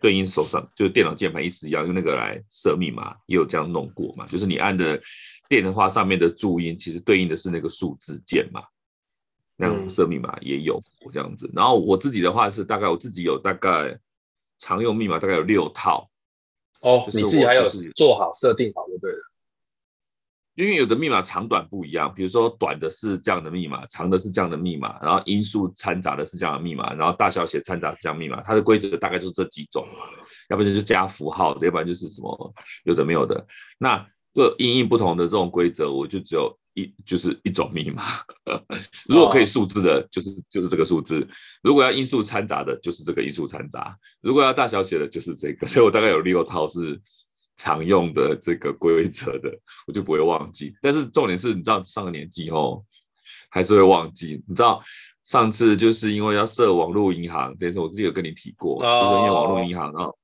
[0.04, 5.00] 对应手上就是电脑键盘意思一样，用那个来设密码，也有这样弄过嘛，就是你按的
[5.48, 8.60] 电话上面的注音，其实对应的是那个数字键嘛，
[9.56, 10.78] 那样设密码也有
[11.10, 11.50] 这样子。
[11.54, 13.98] 然后我自己的话是大概我自己有大概
[14.58, 16.06] 常用密码大概有六套。
[16.82, 19.33] 哦，你自己还有做好设定好就对了。
[20.54, 29.84] 因为有的密码长短不一样，比如说短的是这样的密码，长的是这样的密码，然后音数掺杂的是这样的密码，然后大小写掺杂是这样的密码，它的规则大概就是这几种，
[30.50, 33.44] 要不然就是加符号，要不然就是什么有的没有的。
[33.78, 38.04] 那各因应不同的这种规则，我就只有一就是一种密码。
[39.10, 41.20] 如果可以数字的，就是就是这个数字；
[41.64, 43.80] 如果要音数掺杂的，就是这个音数掺杂；
[44.20, 45.66] 如果要大小写的，就是这个。
[45.66, 47.00] 所以我大概有六套是。
[47.56, 49.50] 常用的这个规则的，
[49.86, 50.74] 我就不会忘记。
[50.82, 52.84] 但是重点是，你知道上个年纪后
[53.50, 54.42] 还是会忘记。
[54.46, 54.82] 你知道
[55.24, 60.18] 上次就是因为要设网络银行这件事，我记得有跟你提过，就是因为网络银行，然后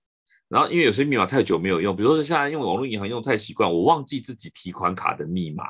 [0.49, 5.65] 然后因为有些密码太久没有用，比如说现在用网络银行用太习惯，我忘记自己提款卡的密码，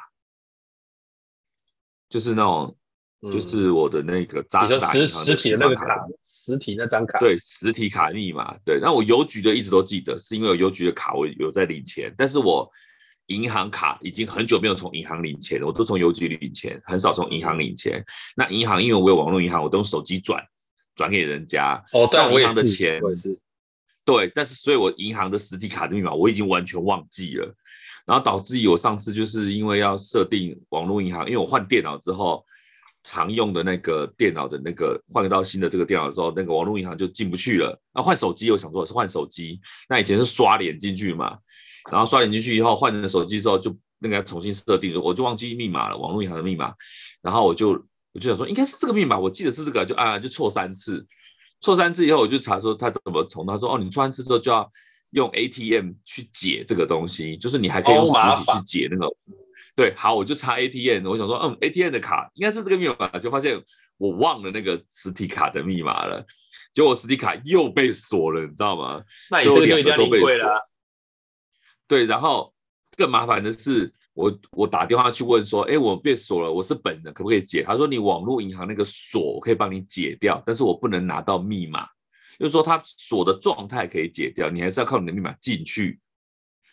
[2.08, 2.76] 就是那种。
[3.30, 8.78] 就是我的那个渣打银行的实实体的那个卡，实体那张卡，对，实体卡密码，对。
[8.80, 12.66] 那我邮局的一直都记得，是因为我邮局的卡我有在领钱，但是我
[13.26, 18.02] 银行卡已经很久没有从银行领钱了，我都从邮局里领钱，很少从银行领钱。
[18.36, 20.42] 那银行因为我有网络银行，我都用手机转
[20.94, 21.74] 转给人家。
[21.92, 23.38] 哦，对，我银行的钱，我也是。
[24.02, 27.54] 对，但是所以我银行的实体卡的密码我已经完全忘记了，
[28.06, 32.42] 然后导致于我上次就是因为要设定网络银行，因为我换电脑之后。
[33.02, 37.80] 常用的那个电脑的那个换到新的这个电脑的时候，那个网络银行就进不去了。
[37.94, 39.58] 那换手机，我想说是换手机。
[39.88, 41.38] 那以前是刷脸进去嘛，
[41.90, 46.74] 然后刷脸进去以后换成手机之后，就那个要重新设定，我就忘记密码了，网络银行的密码。
[47.22, 47.70] 然后我就
[48.12, 51.06] 我就想说应该是这个密码，我记得是这个，就啊就错三次，
[51.60, 54.70] 错三次以后我就查说他怎么重，他说哦你错三次之后就要
[55.10, 59.06] 用 ATM 去解这个东西，就是你还可以用实体去解那个。
[59.74, 63.60] 对，好，我就插 ATM，我想说，嗯，ATM 的卡应该是这个密码，就发现
[63.96, 66.24] 我忘了那个实体卡的密码了，
[66.74, 69.02] 结果实体卡又被锁了，你知道吗？
[69.30, 70.68] 那你这个就一定要临柜了。
[71.86, 72.52] 对，然后
[72.96, 77.62] 更麻烦的是，我我打电话去问说，哎，我被锁了，我是本人，可不可以解？
[77.62, 81.86] 他说你网络银行那个锁我可以帮你解掉，但是我不能拿到密码，
[82.38, 85.98] 就是说他锁的状态可以解掉，你还是要靠你的密码进去。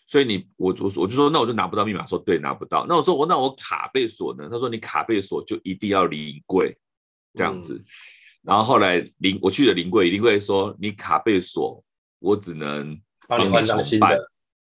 [0.09, 2.05] 所以你我我我就说，那我就拿不到密码。
[2.07, 2.85] 说对，拿不到。
[2.87, 4.47] 那我说我那我卡被锁呢？
[4.49, 6.73] 他说你卡被锁就一定要临柜
[7.33, 7.73] 这样子。
[7.73, 7.85] 嗯、
[8.43, 11.83] 然后后来临我去了临柜，临柜说你卡被锁，
[12.19, 14.07] 我只能帮你换张新的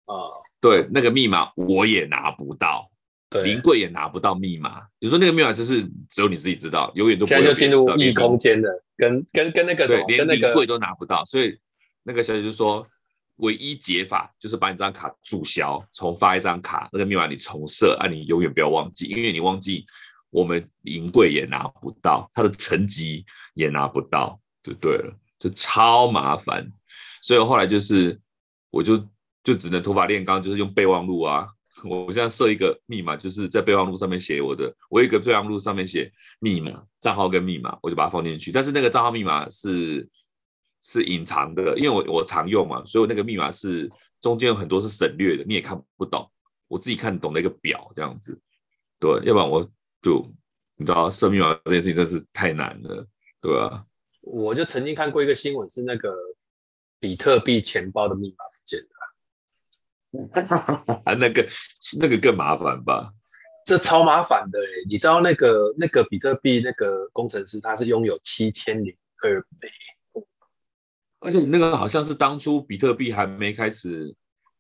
[0.06, 0.16] 啊。
[0.60, 2.90] 对，那个密码我也拿不到，
[3.30, 4.82] 对，临柜也拿不到密码。
[5.00, 7.36] 你说那个密码就是只有你自己知道，永远都不会。
[7.36, 11.24] 现在就进入异空间的，跟跟跟那个对，连临柜都拿不到。
[11.26, 11.56] 所以
[12.02, 12.84] 那个小姐就说。
[13.38, 19.86] 唯一解法就是把你这张卡注销，重发一张卡，那个密码你重设，啊，你永远不要忘记，因为你忘记，
[20.30, 26.66] 我们银柜也拿不到，它的层级也拿不到，就对了，就超麻烦。
[27.22, 28.18] 所以后来就是，
[28.72, 28.98] 我就
[29.44, 31.46] 就只能土法炼钢，就是用备忘录啊。
[31.84, 36.72] 我现在设一个密码，就是在备忘录上面写我的，我有一个备忘录上面写密码、
[37.02, 38.52] 账号跟密码，我就把它放进去。
[38.52, 40.08] 但是那个账号密码是。
[40.88, 46.32] 是隐藏的，因为我我常用嘛，所以我那个密码是中间有很多是省略的，你也看不懂，
[46.68, 48.40] 我自己看懂那个表这样子，
[49.00, 49.68] 对，要不然我
[50.04, 50.32] 就
[50.76, 53.04] 你知道设密码这件事情真是太难了，
[53.42, 53.84] 对吧？
[54.22, 56.14] 我就曾经看过一个新闻，是那个
[57.00, 58.80] 比特币钱包的密码不见
[61.02, 61.48] 了， 那个
[62.00, 63.12] 那个更麻烦吧？
[63.66, 69.68] 这超麻烦的诶，你知道那个那个比特币那个工程师他是拥有七千零二枚。
[71.20, 74.14] 而且你那个好像是当初比特币还没开始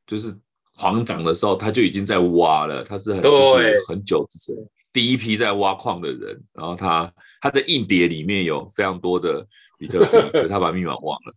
[0.07, 0.35] 就是
[0.77, 2.83] 狂涨的时候，他就已经在挖了。
[2.83, 4.55] 他是很就是很久之前
[4.91, 9.45] 第一批在挖矿的人，然后他他的硬碟里面有非常多的
[9.77, 11.35] 比特币，可是他把密码忘了，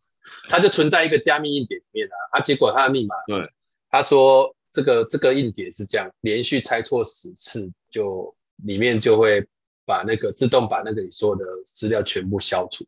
[0.49, 2.39] 他就存在一个加密硬碟里面啊。
[2.39, 3.49] 啊，结果他的密码，对，
[3.91, 9.47] 他说这个这个硬碟是这样，连续猜错十次，就里面就会
[9.85, 12.85] 把那个自动把那个你说的资料全部消除。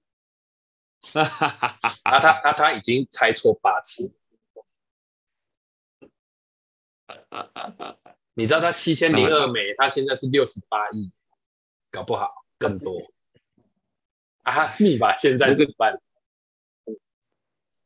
[1.01, 1.99] 哈哈哈！
[2.05, 4.15] 他他他他已经猜错八次，
[8.35, 11.11] 你知道他七千零二美，他现在是六十八亿，
[11.91, 13.01] 搞不好更多
[14.45, 14.75] 啊！
[14.79, 16.01] 密码现在怎么办？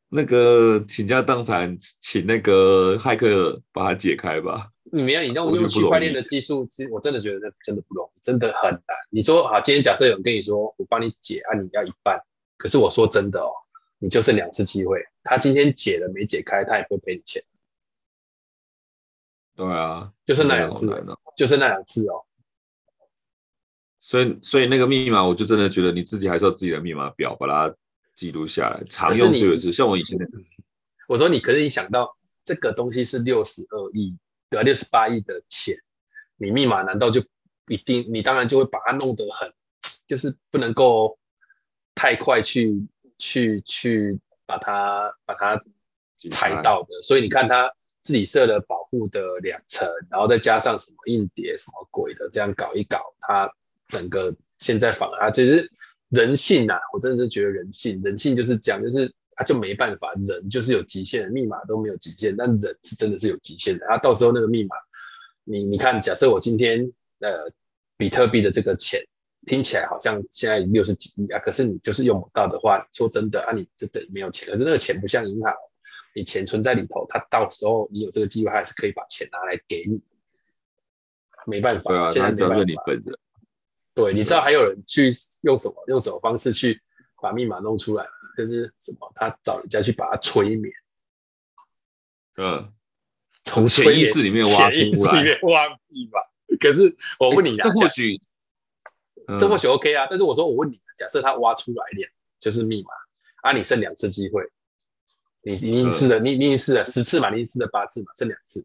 [0.09, 4.71] 那个倾家荡产，请那个骇客把它解开吧。
[4.93, 8.83] 你没有，你用用区块链的技术，其实我真的觉得那真的不容易，真的很难。
[9.11, 12.21] 你说好，今天假设有人跟你说，我帮你解啊，你要一半。
[12.65, 13.53] 可是我说真的哦，
[13.99, 14.99] 你就剩两次机会。
[15.23, 17.45] 他今天解了没解开，他也不会赔你钱。
[19.55, 20.87] 对啊，就剩那两次，
[21.37, 22.25] 就剩那两次哦。
[24.01, 27.77] 所以，所以那个密码，我就真的觉得你自己还是要自己的密码表，把它
[28.15, 29.71] 记录下来，常用是有是。
[29.71, 30.27] 像我以前的，
[31.07, 34.17] 我说你可是你想到这个东西是六十二亿
[34.49, 34.63] 对吧？
[34.63, 35.77] 六十八亿的钱，
[36.39, 37.23] 你密码难道就
[37.69, 38.11] 一定？
[38.11, 39.53] 你当然就会把它弄得很，
[40.07, 41.19] 就是不能够
[41.95, 42.75] 太快去
[43.19, 45.63] 去去把它把它
[46.31, 47.03] 踩到的。
[47.03, 47.71] 所以你看他
[48.03, 53.51] 自己设了保护的两层，然后再加上什么硬碟什么鬼的，这样搞一搞，他
[53.89, 55.71] 整个现在反而他就是
[56.11, 59.13] 人性呐、啊，我真的是觉得人性，人性就是讲就是。
[59.37, 63.85] 他就没办法，人就是有极限的，密码都没有极限，但人是真的是有极限的。
[63.89, 64.77] 他到时候那个密码，
[65.43, 67.51] 你你看，假设我今天呃
[67.97, 69.03] 比特币的这个钱
[69.47, 74.49] 听起来好像现在六十几亿啊，可是你就是用不到的话，说真的啊，你这等于没有钱。
[74.49, 75.55] 可是那个钱不像银行，
[76.15, 80.03] 你钱存在里头，他到时候你有这个机会，还是可以把钱拿来给你。
[81.47, 82.65] 没办法，对啊，现在没办法。
[82.65, 83.19] 你本人。
[83.95, 86.83] 对，你知道还有人去用什么用什么方式去
[87.23, 88.05] 把密码弄出来？
[88.37, 90.75] 就是什么，他找人家去把它催眠，
[92.37, 92.73] 嗯，
[93.45, 96.19] 从潜意识里面挖出来，潜意识里面挖密码。
[96.59, 98.21] 可是我问你、啊，这或许，
[99.39, 100.07] 这或许 OK 啊。
[100.09, 102.91] 但是我说我问你，假设他挖出来两就是密码，
[103.43, 104.43] 啊，你剩两次机会，
[105.43, 108.65] 你你试了，你你试了十次嘛，你试了八次嘛，剩两次，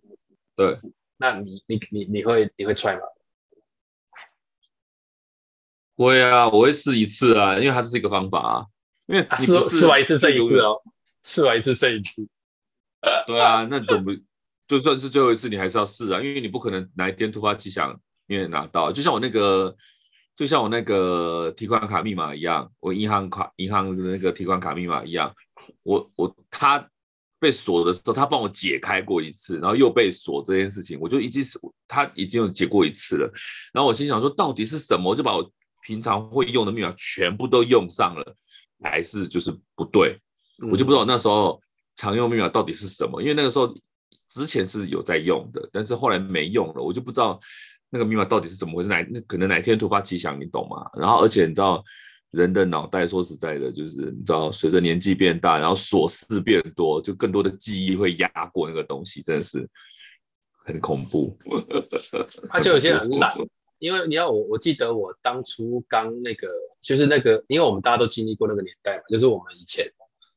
[0.56, 0.80] 对，
[1.17, 3.02] 那你你你你会你会踹吗？
[5.95, 8.65] 会啊，我会试一次啊，因为它是一个方法啊。
[9.08, 10.80] 因为试试完一次剩一次哦，
[11.24, 12.30] 试完一次剩一次。
[13.26, 14.12] 对啊，那总不
[14.67, 18.91] 就算是最后一次，你还是要试啊，因为你不可能哪一天突发奇想你也拿到。
[18.91, 19.76] 就像我那个，
[20.39, 25.36] 就像我那个提款卡密码一样，我银行卡银行的那个提款卡密码一样，
[25.84, 26.89] 我我他
[27.41, 33.30] 被锁的时候，他帮我解开过一次，然后又被锁这件事情，我就已经是他已经有解过一次了。
[33.73, 35.10] 然后我心想说，到底是什么？
[35.10, 38.36] 我就把我平常会用的密码全部都用上了。
[38.82, 40.17] 还是就是不对，
[40.71, 41.62] 我就不知道那时候
[41.97, 43.75] 常用密码到底是什么，因为那个时候
[44.30, 47.38] 之前是有在用的，但是后来没用了，我就不知道
[47.89, 48.89] 那个密码到底是怎么回事。
[48.89, 50.89] 哪那可能哪天突发奇想，你懂吗？
[50.95, 51.84] 然后而且你知道
[52.32, 59.67] 人的脑袋说实在的，就是你知道随着年纪变大，然后琐事变多，就更多的记忆会压过那个东西，真的是
[60.65, 61.38] 很恐怖。
[62.49, 63.34] 他就有些很懒。
[63.80, 66.49] 因为你要我，我记得我当初刚那个，
[66.84, 69.89] 就是那个，因为我们大家都经历过那个年代嘛，就是我们以前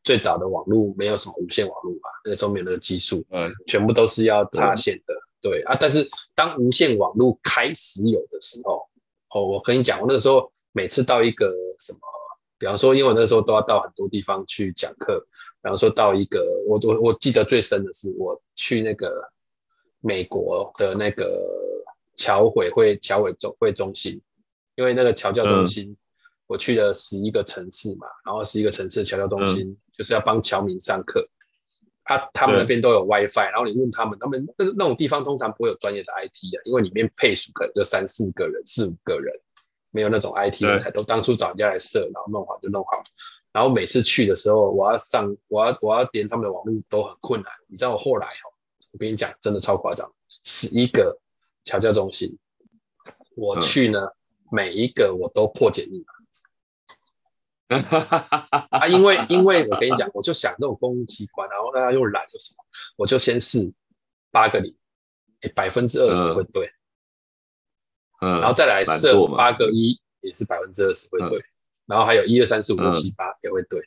[0.04, 5.76] 最早的网络没有什么无线网络嘛，那个时候没有那个技术，嗯，全部都是要插线的，对啊。
[5.78, 8.88] 但是当无线网络开始有的时候，
[9.34, 11.98] 哦，我跟你讲，我那个时候每次到一个什么，
[12.56, 15.20] 比方说，因为我那时候都要到很多地方去讲课，
[15.60, 19.30] 比方说到一个，我我我记得最深的是我去那个
[20.00, 21.28] 美国的那个。
[22.18, 24.20] 侨委会侨委总会中心，
[24.76, 25.96] 因为那个侨教中心，嗯、
[26.46, 31.26] 我去了十一个城市嘛，然后十一个城市的侨教中心、嗯、就是要帮侨民上课，
[32.04, 39.34] 啊，他们那边都有 WiFi，然后你问他们，他们那那种地方通常不会有专业的 IT 啊，因为里面配属可能就三四个人、四五个人，
[39.90, 43.02] 没有那种 IT 人才，都当初找人家来设，然后弄好就弄好，
[43.52, 48.50] 然后每次去的时候，我要上，我要我要连他们的网络都很困难，你知道我后来哦，
[48.92, 50.10] 我跟你讲，真的超夸张，
[50.44, 51.18] 十一个。
[51.64, 52.36] 调教中心，
[53.36, 54.12] 我去呢，嗯、
[54.50, 56.12] 每一个我都破解密码
[58.70, 62.64] 啊，因为因为我跟你讲，我就想这种公务机关，然后大家又懒又什么，
[62.96, 63.72] 我就先试
[64.30, 64.74] 八个零，
[65.54, 66.70] 百分之二十会对，
[68.20, 71.44] 嗯，然后再来设八个一，也是百分之二十会对，嗯、
[71.86, 73.80] 然后还有一二三四五六七八也会对，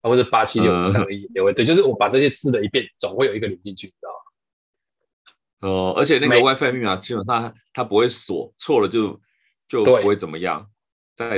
[0.00, 4.14] 啊或者八七六五三二一也会对，就是我把这些试了一遍，总会有一个零进去，你知道吗？
[5.60, 9.20] 哦，而且那个 WiFi 密码基本上它不会锁，错了就
[9.66, 10.70] 就不会怎么样，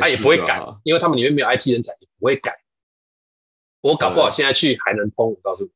[0.00, 2.54] 它也不会改，因为他们里面没有 IT 人才，也不会改。
[3.80, 5.70] 我搞不好现在去还能通，我告诉你，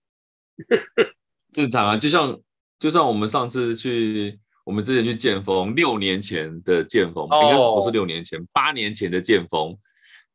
[1.55, 2.39] 正常啊，就像
[2.79, 9.75] 就像我们上次去，我们之前去剑锋，六年前的剑锋，应该不是六年前，八年前的剑锋，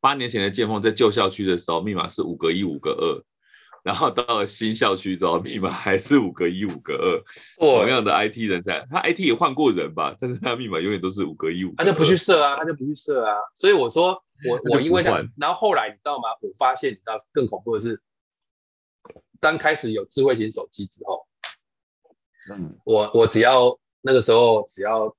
[0.00, 3.24] 八年前的剑锋在旧校区的时候，密码是五个一五个二。
[3.82, 11.74] 然后到了新校区之后，密码还是五个一五个二，同样的 IT 人才，他 IT 也换过人吧，但是他密码永远都是五个一五。
[11.76, 13.34] 他就不去设啊，他就不去设啊。
[13.54, 16.28] 所以我说， 我我因为这样，然后后来你知道吗？
[16.40, 18.00] 我发现你知道更恐怖的是，
[19.40, 21.26] 当开始有智慧型手机之后，
[22.52, 25.14] 嗯，我我只要那个时候只要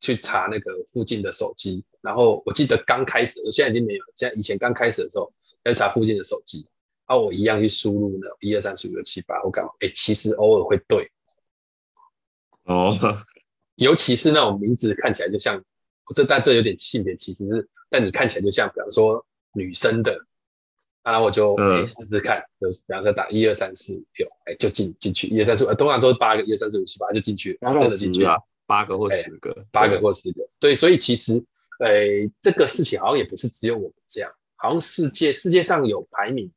[0.00, 5.32] 去查那个附近的手机，然后我记得刚开始，我现在已经没有，现在以前刚开始的时候
[5.64, 6.66] 要查附近的手机。
[7.06, 9.70] 啊，我一样去输入呢，一二三四五六七八，我干嘛？
[9.80, 11.10] 哎，其实偶尔会对，
[12.64, 12.96] 哦，
[13.76, 15.62] 尤其是那种名字看起来就像，
[16.14, 20.12] 这但这有点性别歧视，是，但你看起来就像，比方说女生的，
[21.02, 30.48] 啊、然后我就哎试试看，就是比方说打一二三四五六，哎就进进去，一二三四五，通常都是八个，一二三四五七八就进去了，真的进去了，八个或十个，八个或十个。
[30.58, 31.34] 对，所以其实，
[31.80, 31.90] 呃，
[32.40, 36.50] 这个事情好像也不是只有我们这样，好像世界世界上有排名，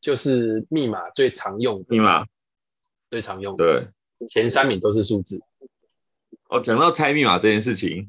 [0.00, 2.24] 就是密码最常用的密码
[3.10, 5.40] 最常用的，对，前三名都是数字。
[6.50, 8.08] 哦，讲到猜密码这件事情，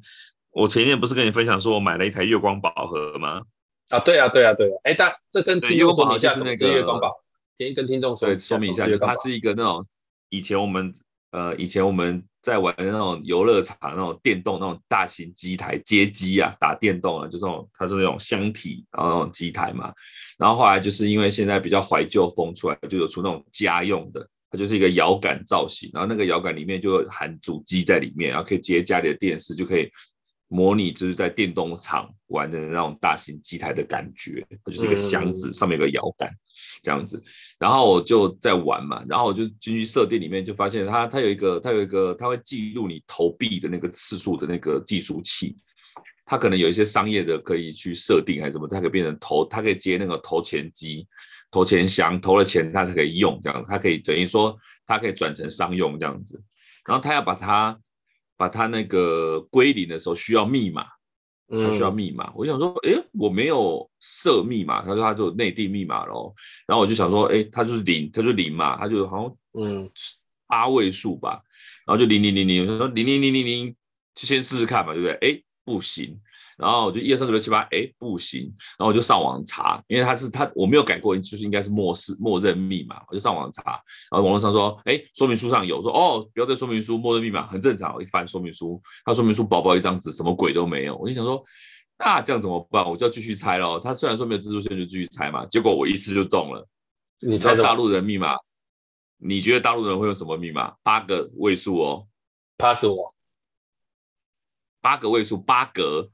[0.52, 3.42] 我前一天不是跟你分享说我买了一台月光宝盒吗？
[3.90, 4.80] 啊，对啊，对啊，对啊。
[4.84, 7.24] 哎，但这跟听众说明一下，是那个月光宝，
[7.58, 9.84] 先跟听众说说明一下，就是它是一个那种
[10.30, 10.94] 以前我们
[11.32, 19.94] 呃以前我们在玩的那种游乐场那种电动那种大型机台街机啊，打电动啊，就这种它是那种箱体然后那种机台嘛。
[20.38, 24.28] 然后后来就是因为现在比较怀旧风出来，就有出那种家用的。
[24.52, 29.88] 它就是一个摇杆造型，然后那个摇杆里面就含主机在里面，然后可以接家里的电视，就可以
[30.48, 34.44] 模拟就是在电动场玩的那种大型机台的感觉。
[34.66, 36.34] 它就是一个箱子，上面有个摇杆
[36.82, 37.22] 这样子。
[37.58, 45.58] 然后我就在玩嘛，然后我就进去设定里面，就发现它它有一个它有一个它会记录你投币的那个次数的那个计数器。
[46.26, 51.08] 它可能有一些商业的可以去设定还是什么，它可以变成投，它可以接那个投钱机。
[51.52, 54.56] 投钱箱投了钱，它才可以用这样，它可以等于说，
[54.86, 56.40] 它可以转成商用这样子。
[56.86, 57.80] 然后他要把它
[58.38, 60.86] 把它那个归零的时候需要密码，
[61.50, 62.32] 他需要密码。
[62.36, 66.34] 我想说，诶，我没有设密码，他说他就内地密码喽。
[66.68, 69.90] 然后我就想说，诶，他就是零，他就零嘛，他就好像嗯
[70.48, 71.42] 八位数吧。
[71.86, 73.76] 然后就零零零零，我说零零零零零，
[74.14, 75.14] 就先试试看嘛，对不对？
[75.22, 76.20] 诶，不行。
[76.60, 78.54] 然后我就一二三四五六七八，哎，不行。
[78.78, 83.02] 然后我就上网查，因为他是他我没有改过，就是应该是默示默认密码。
[83.08, 83.82] 我就上网查，
[84.12, 87.96] 然后网络上说，哎，说明书上有说，哦，不要在说明书默认密码，很正常。
[87.96, 90.98] 我一翻说明书，他说明书薄薄一张纸，什么鬼都没有。
[90.98, 91.42] 我就想说，
[91.98, 92.88] 那这样怎么办？
[92.88, 93.80] 我就要继续猜喽。
[93.80, 95.46] 他虽然说没有蜘蛛线，就继续猜嘛。
[95.46, 96.68] 结果我一次就中了。
[97.22, 98.36] 你猜大陆人密码？
[99.22, 100.74] 你觉得大陆人会用什么密码？
[100.82, 102.08] 八个位数哦
[102.58, 103.14] ，pass 我，
[104.82, 106.10] 八个位数，八格。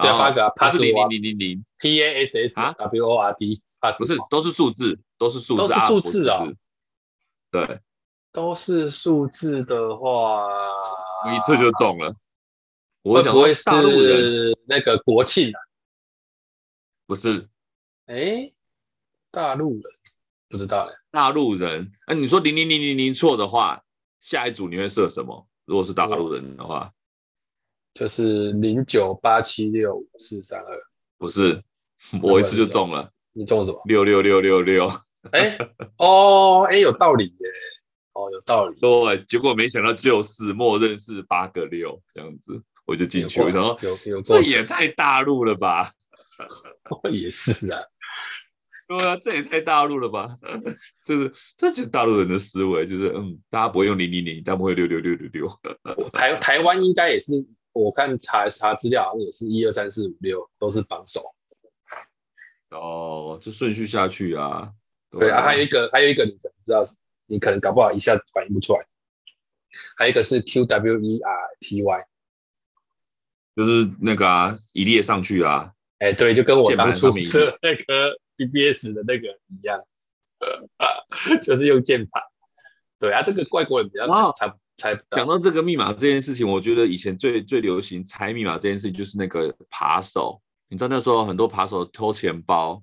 [0.00, 3.60] 对，八个，它是零零零零零，P A S S W O R D，
[3.98, 6.44] 不是，都是数字，都是数字，都是数字啊。
[7.50, 7.80] 对，
[8.32, 10.48] 都是数字的话，
[11.34, 12.14] 一次就中了。
[13.02, 13.64] 会不会是
[14.66, 15.58] 那个国庆啊？
[17.06, 17.48] 不是，
[18.06, 18.50] 哎，
[19.30, 19.82] 大陆人
[20.48, 20.94] 不知道嘞。
[21.10, 23.82] 大陆人，哎，你说零零零零零错的话，
[24.20, 25.48] 下一组你会设什么？
[25.64, 26.92] 如果是大陆人的话。
[27.92, 30.80] 就是零九八七六五四三二，
[31.18, 31.62] 不是，
[32.22, 33.10] 我一次就中了。
[33.32, 33.80] 你中了什么？
[33.84, 34.90] 六六六六六。
[35.32, 35.58] 哎，
[35.98, 37.46] 哦，哎，有道理耶。
[38.12, 38.76] 哦，有道理。
[38.80, 43.40] 对，结果没想到就是默认是八个六这样子，我就进去。
[43.40, 45.92] 我想说，有有这也太大陆了吧？
[47.10, 47.80] 也是啊。
[48.88, 50.36] 对啊，这也太大陆了吧？
[51.04, 55.48] 就是这就是大陆人的思维，就是嗯，大家不会用零零零，但不会六六六六六。
[56.12, 57.32] 台台湾应该也是。
[57.84, 61.34] 我看查查资料，好像也是一二三四五六都是榜首。
[62.70, 64.72] 哦，这顺序下去啊。
[65.10, 66.84] 对，对啊，还有一个，还有一个，你可能知道，
[67.26, 68.80] 你可能搞不好一下反应不出来。
[69.96, 72.06] 还有一个是 Q W E R T Y，
[73.56, 75.72] 就是那个啊，一列上去啊。
[75.98, 79.82] 哎、欸，对，就跟我当初设 那个 B B S 的那个一样，
[81.42, 82.22] 就是用键盘。
[82.98, 84.06] 对啊，这个外国人比较
[84.80, 84.98] 才。
[85.10, 90.40] 讲到这个密码这件事情，我觉得以前最最流行猜密码这件事情，就是那个扒手。
[90.68, 92.82] 你知道那时候很多扒手偷钱包，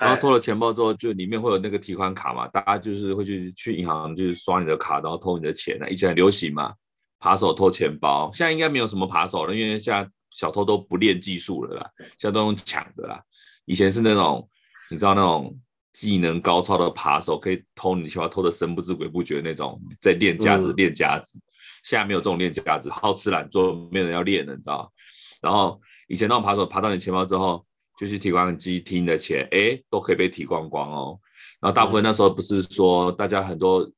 [0.00, 5.78] 然后偷了钱包之后，就里面会有那个提款卡嘛，大家就是会去去银行，就是刷你的卡，然后偷你的钱。
[5.90, 6.74] 以前很流行嘛，
[7.18, 8.30] 扒手偷钱包。
[8.32, 13.22] 现在应该没有什么扒手了，因为现在小偷都不练技术了啦，现在都用抢的啦。
[13.66, 14.48] 以前是那种，
[14.90, 15.56] 你知道那种。
[15.96, 21.40] 技能高超的扒手可以偷你钱包，偷的神不知鬼不觉那种，在练家子练家子。
[21.82, 24.92] 现在没有这种练家子，好吃懒做，没有人要练了，你知道？
[25.40, 27.64] 然后以前那种扒手爬到你钱包之后，
[27.98, 31.18] 就去提款机提你的钱，哎，都可以被提光光哦。
[31.62, 33.90] 然后大部分那时候不是说大家很多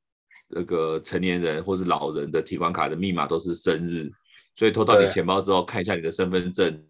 [0.47, 4.09] 那个成年人或是老人的提款卡的密码都是生日，
[4.55, 6.81] 所以偷到你钱包之后，看一下你的身份证，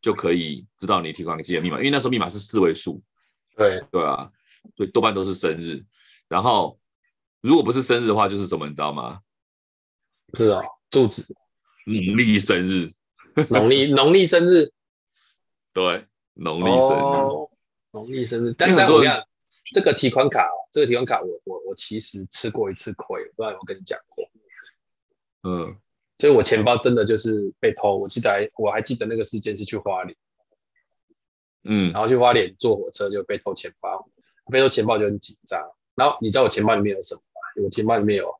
[0.00, 3.02] 就可以知道你提款机的密码，因为那时候密码是四位数。
[3.58, 4.30] 对对啊，
[4.76, 5.84] 所以多半都是生日。
[6.28, 6.78] 然后，
[7.40, 9.20] 如果不是生日的话，就是什么，你知道吗？
[10.34, 11.26] 是啊，住址。
[11.84, 12.92] 农历生日。
[13.50, 14.70] 农历农历生日。
[15.72, 17.00] 对，农历生日。
[17.00, 17.50] 哦、
[17.92, 18.54] 农历生日。
[18.56, 19.22] 但但我讲
[19.72, 24.24] 这个提款卡，这个提款卡我，我我我其实吃过一次亏，不知道有没有跟你讲过。
[25.44, 25.76] 嗯，
[26.18, 27.96] 就是我钱包真的就是被偷。
[27.96, 30.16] 我记得我还记得那个事件是去花莲。
[31.64, 34.08] 嗯，然后去花莲坐火车就被偷钱包，
[34.50, 35.60] 被偷钱包就很紧张。
[35.94, 37.64] 然后你知道我钱包里面有什么吗？
[37.64, 38.32] 我钱包里面有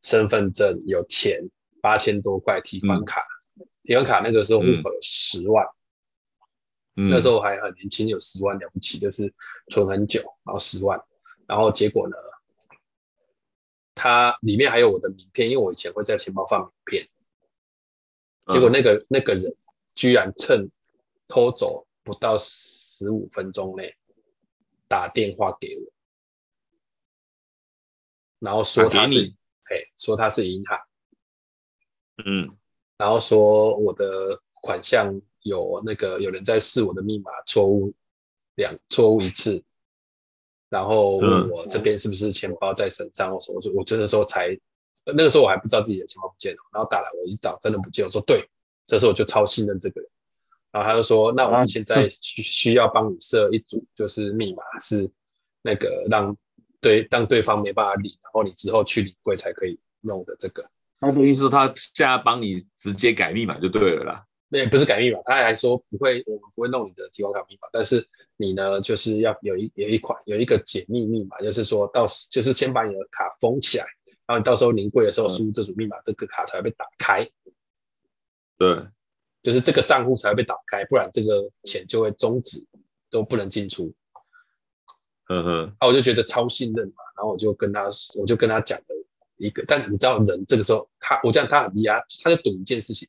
[0.00, 1.40] 身份证、有钱，
[1.80, 3.22] 八千多块提款卡，
[3.60, 5.66] 嗯、提款卡那个时候户口有十万，
[6.96, 9.32] 嗯、那时候还很年轻，有十万了不起，就是
[9.68, 10.98] 存很久，然后十万，
[11.46, 12.16] 然后结果呢，
[13.94, 17.06] 它里面还有我的名片，因为我以前会在钱包放名片，
[18.48, 19.54] 结果那个、嗯、那个人
[19.94, 20.70] 居然趁
[21.28, 23.94] 偷走不到十五分钟内
[24.88, 25.92] 打电话给我。
[28.38, 29.32] 然后说他是，
[29.70, 30.80] 哎，说他是银行，
[32.24, 32.56] 嗯，
[32.98, 37.94] 然后说我的款项有那个有人在试我的密码错误
[38.56, 39.62] 两错误一次，
[40.68, 44.58] 然后问我这边是不是钱包在身上，我说我说我这个时候才
[45.04, 48.44] 那个时候我还不知道自己的钱包不见了，然后打来我一找真的不见，我说对，
[48.86, 50.10] 这时候我就超信任这个人，
[50.72, 55.08] 然后他就说那我们现在需需要帮你设一组就是密码是
[55.62, 56.36] 那个让。
[56.82, 60.68] 对，让对方没办法理，然后你之后去理柜才可以弄的这个。
[60.98, 64.26] 他的意思说，他现在帮你直接改密码就对了啦。
[64.48, 68.04] 那不是改密码，他还说不会，我们不会弄你的提款卡密码，但是
[68.36, 73.84] 你呢，就是要有一有一款有一个解密密码，就是说到就是先把你的卡封起来，
[74.26, 77.24] 然后你到时候临柜的时候输入这组密码，嗯、这个卡才会被打开。
[78.58, 78.84] 对，
[79.42, 82.64] 就是这个账户才会被打开，不然这个钱就会终止，
[83.10, 83.92] 都不能进出。
[85.28, 88.84] 嗯哼，啊，我就觉得超信任嘛，然后我就跟他，我就跟他讲了
[89.36, 93.08] 一个，但你知道人这个时候，他我讲他很厉害，他就赌一件事情，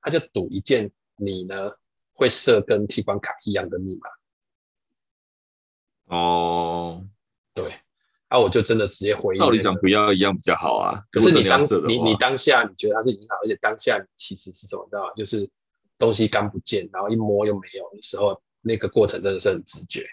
[0.00, 1.70] 他就赌一件你呢
[2.12, 4.08] 会设跟提款卡一样的密码。
[6.16, 7.04] 哦，
[7.52, 7.72] 对，
[8.28, 11.02] 啊，我就真的直接回应，道理讲不要一样比较好啊。
[11.10, 15.12] 可是你当你你当下你觉得他是银行，而且当下你其实是什么知道吗？
[15.16, 15.50] 就是
[15.98, 20.06] 东西刚不见，然后一摸又没有的时候，那个过程真的是很直觉。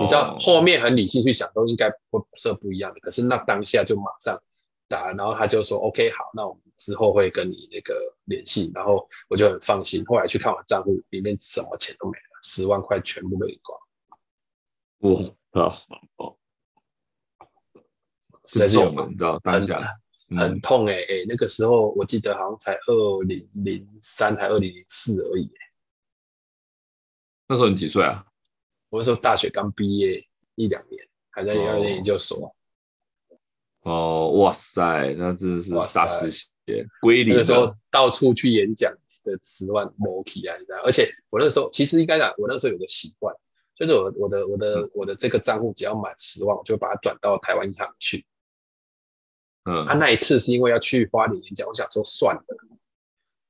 [0.00, 4.40] 你知道后面很理性去想，都应该会是不一样的，可是那当下就马上
[4.86, 7.94] 打，然后他就说 OK 好，那我们之后会跟你那个
[8.26, 10.04] 联系，然后我就很放心。
[10.04, 13.80] 后来去看我账户里面什么钱都没了，十万块全部被光。
[14.98, 15.74] 我啊
[16.18, 16.36] 哦，
[18.44, 19.80] 实在是有你知道当下
[20.36, 25.58] 很，痛哎、欸、哎、欸，那个时候我记得好像才二零零三还二零零四而已、欸。
[27.48, 28.24] 那时候你几岁啊？
[28.88, 30.24] 我那时候大学刚毕业
[30.54, 32.54] 一两年，还在要念研究所。
[33.82, 36.48] 哦，哇塞，那真的是大师级，
[37.00, 37.34] 归零。
[37.34, 38.92] 那个时候到处去演讲
[39.24, 40.80] 的十万摩 k 啊，你知道？
[40.84, 43.34] 而且我那时候其实应该讲，我那时候有个习惯，
[43.76, 48.24] 就是我我的我的我的这个账户只要满十万，我就把它转到台湾银行去。
[49.64, 52.44] 嗯，他、啊、那一次是因为要去花莲演讲，我想说算了，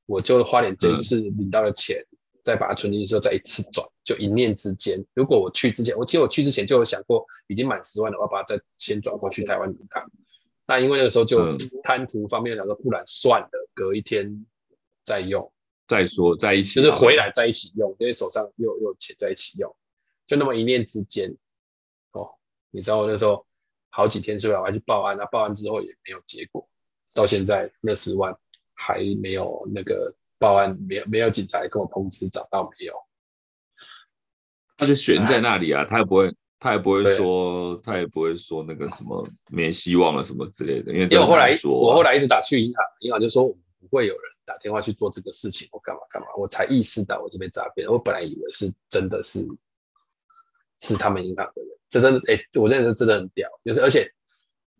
[0.06, 1.96] 我就花莲这一次领到了钱。
[1.98, 5.00] 嗯再把它存进去之后，再一次转，就一念之间。
[5.14, 10.10] 如果我去之前，我其实我去之前就有想过，已经满十万的话，把它再先转过去台湾银行。
[10.66, 14.44] 那因为那个时候就贪图方便，想说不然算了，隔一天
[15.04, 15.52] 再用，
[15.86, 19.72] 再说在一起，就是回来在一起用，因为手上又又有钱在一起用，
[20.26, 21.32] 就那么一念之间。
[22.10, 22.28] 哦，
[22.72, 23.46] 你知道我那时候
[23.92, 26.68] 好几天之后，我还去报案，那报案之后也没有结果，
[27.14, 28.36] 到现在那十万
[28.74, 30.12] 还没有那个。
[30.42, 32.94] 报案没有没有警察来跟我通知找到没有？
[34.76, 49.46] 他就悬在那里啊，他也不会他也不会说他也不会说那个什么没希望了什么之类的，因为因为我后来我后来一直打去银行，银行就说不会有人打电话去做这个事情，我干嘛干嘛，我才意识到我这边诈骗，我本来以为是真的是
[50.82, 54.12] 是他们银行的人，这真的哎、欸，我认为真的很屌，就是而且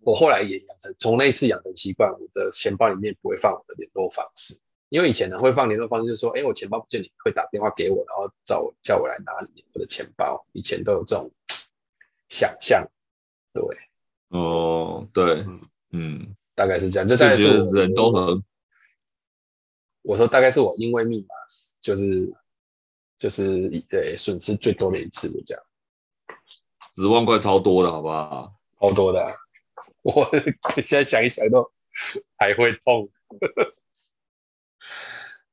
[0.00, 4.59] 我后来也养成从那一次养成习惯，我的钱包里面不会放我的联络方式。
[4.88, 10.44] 因为以前呢会放联络方式，就是说，哎，我钱包不见，你会打电话给我，然后找我叫我来拿你我的钱包。
[10.53, 11.30] 以前都有这种
[12.28, 12.86] 想象，
[13.55, 13.62] 对，
[14.28, 15.46] 哦，对，
[15.92, 17.09] 嗯，大概是这样。
[17.09, 18.42] 这大概是人都很，
[20.03, 21.28] 我说大概是我因为密码
[21.80, 22.30] 就是
[23.16, 25.64] 就是呃损失最多的一次，就这样。
[26.97, 28.53] 十万块超多的，好不好？
[28.80, 29.34] 超多的，
[30.03, 30.28] 我
[30.74, 31.70] 现在想一想都
[32.36, 33.09] 还会痛。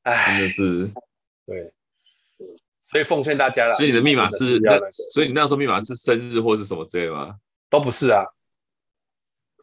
[0.03, 0.91] 唉，真的是，
[1.45, 1.73] 对，
[2.79, 3.75] 所以奉劝大家了。
[3.75, 4.79] 所以你的密码是，那
[5.13, 7.37] 所以你那时候密码是生日或是什么之类吗？
[7.69, 8.23] 都不是啊。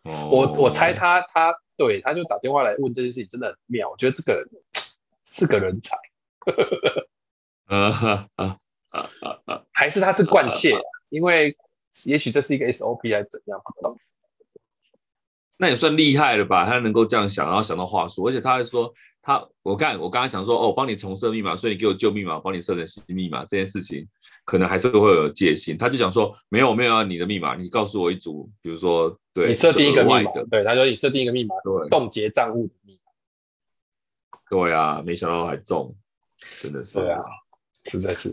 [0.04, 3.90] 哦，我我猜他他对他就打电话来问这件事情，真的很妙。
[3.90, 4.48] 我觉得这个人
[5.24, 5.96] 是个人才。
[7.64, 8.56] 啊哈啊
[8.90, 9.10] 啊
[9.46, 9.62] 啊！
[9.72, 10.78] 还是他是 惯窃？
[11.08, 11.56] 因为
[12.04, 13.60] 也许这是一个 SOP 还是怎样？
[15.58, 16.66] 那也算厉害了吧？
[16.66, 18.92] 他能够这样想，然后想到话术，而且他还说。
[19.22, 24.06] 他，我看我刚刚想说，哦，帮你重设密码，所以你给我旧密码，帮你设成新密码，这件事情
[24.44, 25.76] 可能还是会有戒心。
[25.76, 32.96] 他就想说，没有没有啊，你的密码，你告诉我一组，比如说，对，你设定一个密码，对，他说你设定一个密码，对，冻结账户的密
[34.48, 35.92] 对啊，没想到还中，
[36.62, 36.94] 真的是。
[36.94, 37.20] 对啊，
[37.86, 38.32] 实在是。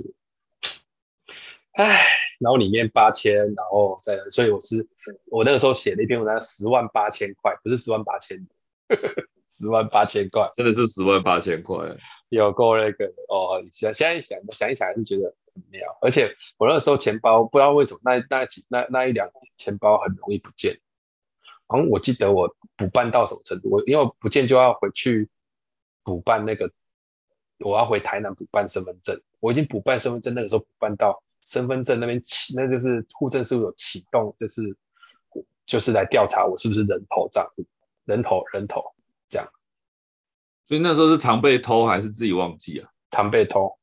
[1.71, 2.05] 唉，
[2.43, 4.85] 然后里面八千，然后再，所以我是
[5.25, 8.37] 我那个时候写了一篇文章，十万八千块，不是十万八千，
[9.49, 11.75] 十万八千块，真的是十万八千块，
[12.29, 13.63] 有够那个哦。
[13.71, 15.81] 现现在想想一想，还是觉得很妙。
[16.01, 20.77] 而且我那个时候钱包不知道为什么那那几那那一两年钱包很容易不见。
[21.67, 25.27] 然后我记得我补办到什么程度，我因为我不见就要回去
[26.03, 26.69] 补办那个，
[27.59, 29.19] 我要回台南补办身份证。
[29.39, 34.61] 我已经补办身份证，那个时候补办到身份证那边启，那就是户政事务有启动，就是
[35.65, 37.65] 就是来调查我是不是人头账户，
[38.05, 38.81] 人头人头
[39.27, 39.47] 这样。
[40.67, 42.89] 所以那时候是常被偷还是自己忘记啊？
[43.09, 43.77] 常被偷。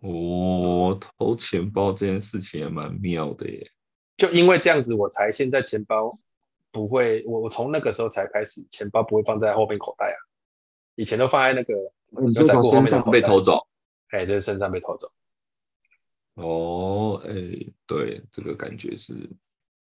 [0.00, 3.70] 哦，偷钱包这件事情也蛮妙的耶。
[4.16, 6.18] 就因为这样子，我才现在钱包。
[6.72, 10.18] 不会，我我从那个时候才开始，钱包不会放在后面口袋啊，
[10.94, 11.74] 以前都放在那个，
[12.24, 13.66] 你说从身上被偷走，
[14.10, 15.10] 哎，就是身上被偷走。
[16.34, 17.32] 哦，哎，
[17.86, 19.12] 对，这个感觉是，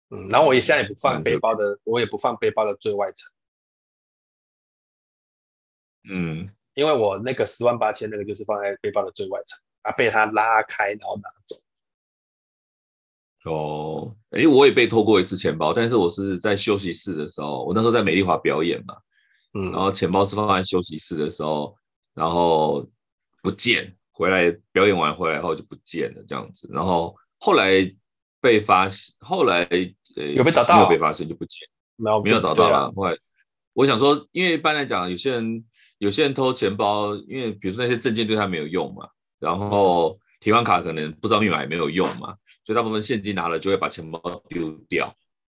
[0.10, 3.32] 嗯，然后我也现在也不放背包的，我也不放背包的最外层，
[6.12, 11.56] 嗯，因为我那个十万八千那个就是放在背包的最外层啊，被他拉开然后拿走。
[13.46, 18.98] 哦，哎，我也被偷过一次钱包，但是我是在休息室的时候，我那时候在美丽华表演嘛，
[19.54, 21.74] 嗯，然后钱包是放在休息室的时候，
[22.14, 22.86] 然后
[23.42, 27.72] 不见，回来表演完回来后就不见了这样子，然后后来
[28.42, 29.64] 被发现，后来
[30.18, 31.66] 呃有被找到，没有被发现就不见，
[31.96, 32.92] 没有没有找到了。
[32.92, 33.18] 后来
[33.72, 35.64] 我想说，因为一般来讲，有些人
[36.00, 39.08] 有些人偷钱包，因为比如说那些证件对他没有用嘛，
[39.40, 42.36] 然后提款卡可能不知道密码也没有用嘛。
[42.66, 45.16] 所以大部分现金拿了就会把钱包丢掉，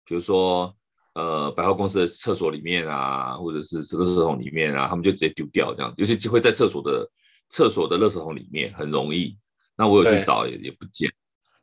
[0.06, 0.76] 比如说
[1.14, 5.94] 呃百货公司的厕所里面啊，或者是垃圾桶里面啊，他们就直接丢掉这样。
[5.96, 7.10] 有些机会在厕所的
[7.50, 9.38] 厕所的垃圾桶里面很容易。
[9.76, 11.12] 那我有去找也也不见。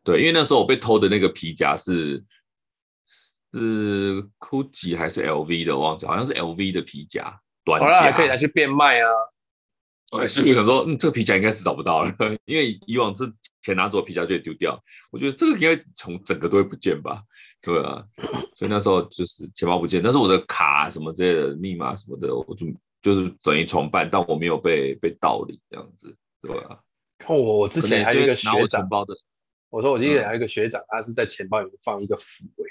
[0.03, 2.23] 对，因为那时候我被偷的那个皮夹是
[3.53, 9.09] 是 GUCCI 还是 LV 的，我忘记好像是 LV 的皮夹，短夹还可以拿去变卖啊。
[10.11, 12.15] 对，所以我想说，嗯，这个皮夹应该是找不到了，
[12.45, 13.31] 因为以往是
[13.61, 14.81] 钱拿走，皮夹就会丢掉。
[15.11, 17.21] 我觉得这个应该从整个都会不见吧，
[17.61, 18.05] 对啊。
[18.55, 22.67] 所以那时候就是钱包不见，但是我的卡什么之类的、密码什么的，我就
[23.07, 26.81] 就是等于重办，但我没有被被盗领这样子，对啊。
[27.19, 29.15] 看我，我之前还有一个学长，包的，
[29.71, 32.67] 我说我记得还有一个学长，他是在钱包里面放一个符，哎，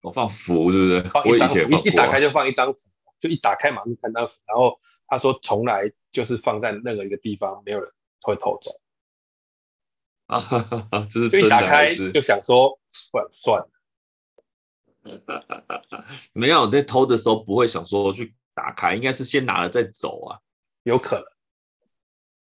[0.00, 1.02] 我放符，对不对？
[1.10, 2.90] 放一张符，一一打开就放一张符。
[3.18, 7.90] 就一打开马上看到，然后他说从来就是放在任何一个地方，没有人
[8.20, 8.78] 会偷走
[10.26, 10.38] 啊，
[11.10, 13.70] 就是就一打开就想说算算了，
[16.34, 20.38] 没有在偷的时候不会想说去打开，应该是先拿了再走啊，
[20.82, 21.24] 有可能。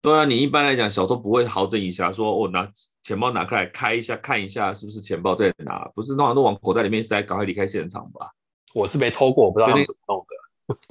[0.00, 2.66] 对啊，你一般来讲小偷不会好整以暇，说我、哦、拿
[3.02, 8.30] 钱包拿开来开一下看一下是不是钱包在哪，不是通常都往口袋里面塞，赶快离开现场吧。
[8.72, 10.26] 我是没偷过，我不知道他们怎么弄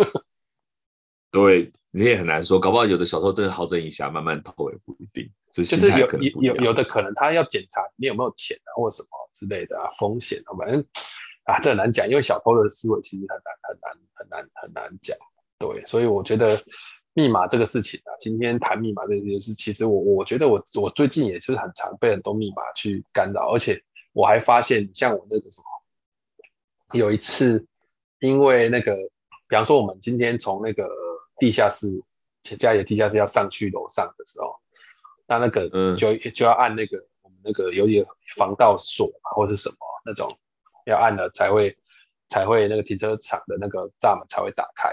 [0.05, 0.23] 的。
[1.31, 5.27] 对，你也很难说，搞不好有的小偷真的好整以暇，慢慢偷也不一定。
[5.51, 10.85] 就是有有有有的可能他要检查你有没有钱啊，或者什么之类的啊，风险啊，反正
[11.47, 15.17] 啊，这很难讲，因为小偷的思维其实很难很难很难很难讲。
[15.57, 16.61] 对，所以我觉得
[17.13, 23.81] 密码这个事情啊，今天谈密码这件事，其实我我觉得我我最近也是很常被很多密码去干扰，而且
[24.13, 27.65] 我还发现，像我那个什么，有一次
[28.19, 28.95] 因为那个。
[29.49, 30.85] 比方说，我们今天从那个
[31.39, 31.87] 地下室，
[32.59, 34.59] 家里的地下室要上去楼上的时候，
[35.25, 40.29] 那那个就就要按那个我们那个有点防盗锁啊，或者是什么那种，
[40.87, 41.77] 要按了才会
[42.29, 44.89] 才会那个停车场的那个闸门才会打开。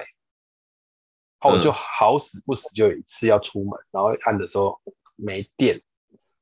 [1.41, 4.81] 然后我就好死不死就有一次要出门，然后按的时候
[5.17, 5.81] 没电，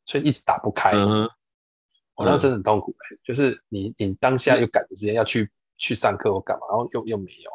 [0.04, 0.92] 所以一直打不开。
[2.14, 2.94] 我那时候很痛苦，
[3.24, 7.50] 就是你你当下又赶着时间要去去上课或干嘛，然后又又没有。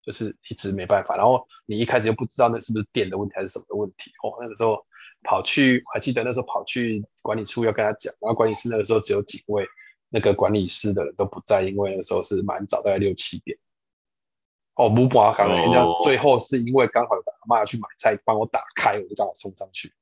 [0.00, 4.38] 就是一直没办法，然后你一开始又不知道那是不是电的问题还是什么的问题哦。
[4.40, 4.82] 那个时候
[5.22, 9.66] 跑去，我还记得那时候跑去管理处要跟他讲，然后管理室那个时候只有几位
[10.08, 13.58] 那个管理室的人都不在，因为那个时候是蛮早，大概六七点。
[14.74, 19.92] 哦，不不好，人家最后是因为刚好有阿妈要去买菜，帮我打开，我就刚好送上去。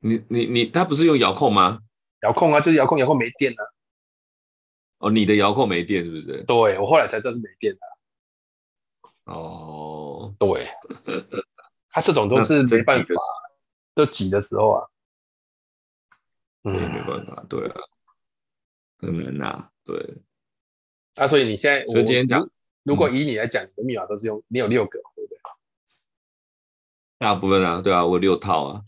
[0.00, 1.80] 你你你，他不是用遥控吗？
[2.22, 5.06] 遥控啊，就是遥控，遥控没电了，啊。
[5.06, 6.42] 哦，你的遥控没电是不是？
[6.44, 7.80] 对，我后来才知道是没电的，
[9.24, 9.34] 啊。
[9.34, 10.68] 哦，对，
[11.88, 13.14] 他这种都是没办法，
[13.94, 14.88] 都挤的时候啊，
[16.64, 17.76] 这也没办法，对啊，
[18.98, 20.22] 很难啊，对。
[21.16, 22.48] 啊，所以你现在，所以今天讲，
[22.82, 25.38] 如果以你来讲，你的密码都是用你有六个，对不对？
[27.18, 28.82] 大部分啊，对啊，我有六套啊。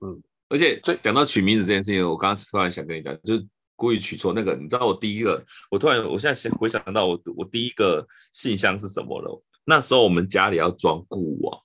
[0.00, 3.46] 嗯，而且讲到取名字这件事情，我刚刚突然想跟你讲，就是
[3.76, 4.54] 故意取错那个。
[4.54, 9.42] 你知道我第一个，我突然我现在回想到我我第一个信箱是什么了？
[9.64, 11.58] 那时候我们家里要装固网，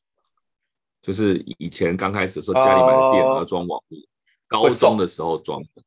[1.02, 4.00] 就是以前刚开始的时候，家里买的电脑要装网络，
[4.48, 5.84] 高中的时候装的。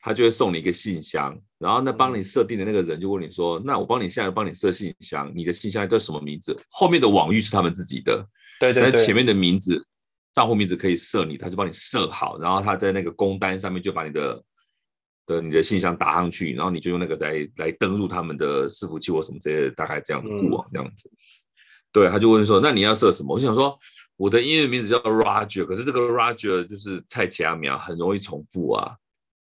[0.00, 6.56] 他就会送你一个信箱，然后那帮你设定的那个人就问你说：“嗯、那我帮你现在帮你设信箱，你的信箱叫什么名字？
[6.70, 8.24] 后面的网域是他们自己的，
[8.60, 9.84] 对对对，但前面的名字
[10.34, 14.44] 账户名字可以设你，他就帮你设好，然后他在那个工单上面就把你的
[15.26, 21.10] 的你的信箱打上去，然后你就用那个来来登入他们的伺服器或什么这些，大概这样的固网这样子。
[21.12, 21.18] 嗯、
[21.92, 23.34] 对，他就问说：那你要设什么？
[23.34, 23.76] 我就想说，
[24.16, 28.94] 我的英文名字叫 Roger，可是这个 Roger 就是蔡奇阿苗，很容易重复啊。”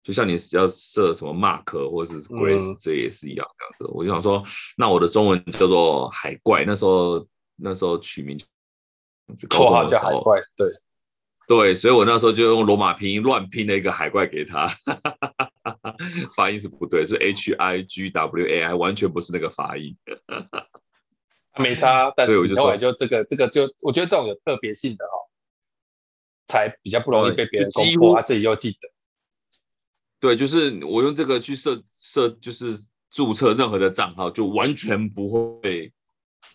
[0.04, 3.88] 就像你要设什么 Mark 或者是 Grace，这也是一样这样子。
[3.94, 4.44] 我就想说，
[4.78, 6.66] 那我的中文叫做海怪。
[6.66, 7.26] 那时候
[7.56, 8.38] 那时候取名，
[9.50, 10.68] 绰号叫海怪，对
[11.48, 14.68] 对，所以我那时候就用罗马拼音乱拼了一个海怪给他，
[16.36, 19.96] 发音是不对，是 H I G W A I，完全不是那个发音。
[21.54, 25.32] 他没差， 但所以我就说，就这个这个就我觉得这种有特别性的哦，
[26.48, 28.93] 才比较不容易被别人攻破，他自己又记得。
[30.24, 32.78] 对，就是我用这个去设设，就是
[33.12, 35.92] 注册任何的账号，就完全不会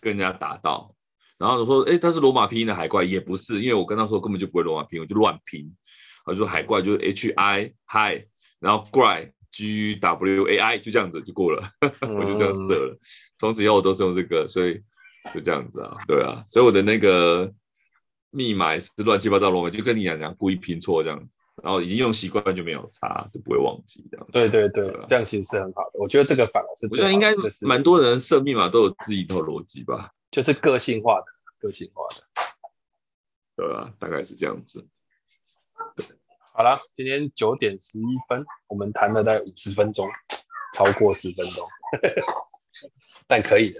[0.01, 0.95] 跟人家打到。
[1.37, 5.71] 然后我说，哎，他是罗马拼音的海怪，也不是，因为我跟他说根本就不会罗马拼音，我就乱拼。
[6.25, 8.25] 他说海怪就是 H I Hi，
[8.59, 11.61] 然后 Gray G W A I，就这样子就过了，
[12.01, 12.97] 我就这样设了。
[13.37, 14.81] 从此以后我都是用这个，所以
[15.31, 17.53] 就这样子啊，对啊，所以我的那个
[18.31, 21.37] 密码是乱七八糟罗马，就跟你讲讲，故意拼错这样子。
[21.63, 24.27] 然后已经用习惯就没有差，就不会忘记这样。
[24.31, 25.91] 对对对，这样其实是很好的。
[25.93, 31.25] 我觉得这个反而是我觉得应该蛮多人设密码都有自己一套逻辑吧，就是个性化的，
[31.59, 32.23] 个性化的。
[33.55, 34.87] 对啊，大概是这样子。
[35.95, 36.05] 对，
[36.53, 40.09] 好了，今天九点十一分，我们谈了大概五十分钟，
[40.73, 41.67] 超过十分钟，
[43.27, 43.79] 但可以的。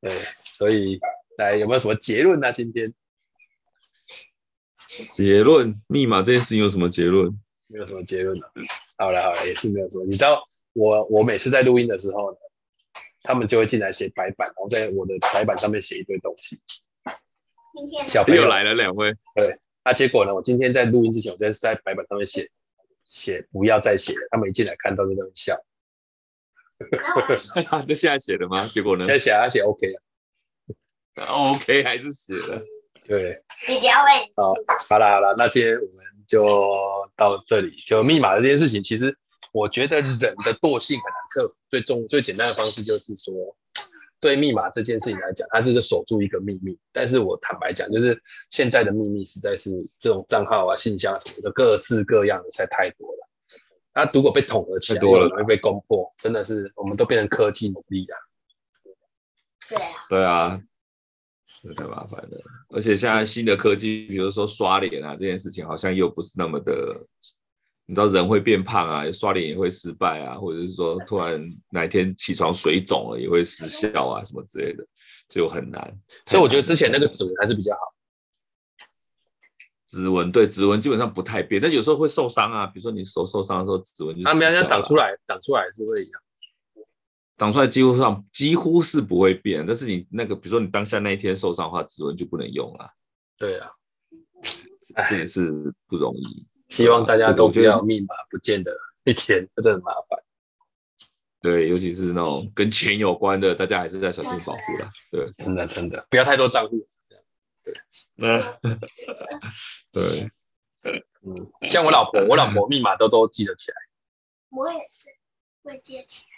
[0.00, 0.98] 对，所以
[1.38, 2.52] 来有没有什么结论呢、啊？
[2.52, 2.92] 今天？
[5.10, 7.30] 结论，密码这件事情有什么结论？
[7.68, 8.52] 没有什么结论了。
[8.98, 10.04] 好了好了，也是没有什么。
[10.04, 12.38] 你知道我我每次在录音的时候呢，
[13.22, 16.60] 他们就会进来写白板，然后在我的白板上面写一堆东西。
[18.08, 19.14] 小朋友又来了两位。
[19.36, 20.34] 对，那、啊、结果呢？
[20.34, 22.50] 我今天在录音之前，我在在白板上面写
[23.04, 24.26] 写不要再写了。
[24.30, 25.56] 他们一进来看到就在那笑。
[27.86, 28.68] 那 现在写的吗？
[28.72, 29.06] 结果呢？
[29.06, 30.02] 现在写啊写 OK 啊。
[31.28, 32.60] OK 还是写了。
[33.06, 34.10] 对，你不要问。
[34.36, 34.54] 好，
[34.88, 35.90] 好了好啦，那今天我们
[36.28, 36.44] 就
[37.16, 37.70] 到这里。
[37.86, 39.16] 就密码的这件事情，其实
[39.52, 41.54] 我觉得人的惰性很难克服。
[41.68, 43.32] 最重最简单的方式就是说，
[44.20, 46.78] 对密码这件事情来讲，它是守住一个秘密。
[46.92, 48.20] 但是我坦白讲，就是
[48.50, 53.28] 现在的秘密实在是这种账号啊、信箱什么的，各式各样的实在太多了。
[53.92, 58.16] 那如果被统合起来，多了会被攻破，真的是我们都变成科技奴隶啊。
[59.68, 59.88] 对啊。
[60.08, 60.62] 对啊。
[61.62, 62.40] 这太麻烦了，
[62.70, 66.98] 而且现在新的科技，比如说刷脸啊，这件事情好像又不是那么的，
[67.84, 71.38] 你知道人会变胖啊，刷脸也会失败啊，或者是说突然
[71.68, 74.82] 哪一天起床水肿了也会失效啊，什么之类的，
[75.28, 75.98] 就很难。
[76.24, 77.80] 所以我觉得之前那个指纹还是比较好。
[79.86, 86.22] 指纹对指纹基本上不太变，但有时候会受伤啊，比如说你手受伤的时候，指纹就他们要长出来，长出来是会一样。
[87.40, 92.86] 长出来几乎上几乎是不会变，但是你那个，比如说你当下那一天受伤的话，指纹就不能用了。
[93.38, 93.70] 对啊，
[95.08, 95.50] 这也是
[95.86, 96.46] 不容易。
[96.68, 98.70] 希望大家都不要密码不见的
[99.04, 100.22] 一天，这真的很麻烦。
[101.40, 104.90] 对，尤其是那种跟钱有关的，大家还是在小心保护啦。
[105.10, 106.86] 对，真的真的不要太多账户。
[107.64, 107.74] 对，
[108.16, 108.38] 那
[109.90, 110.02] 对，
[111.22, 113.76] 嗯，像我老婆，我老婆密码都都记得起来。
[114.50, 115.08] 我也是
[115.62, 116.29] 会记起来。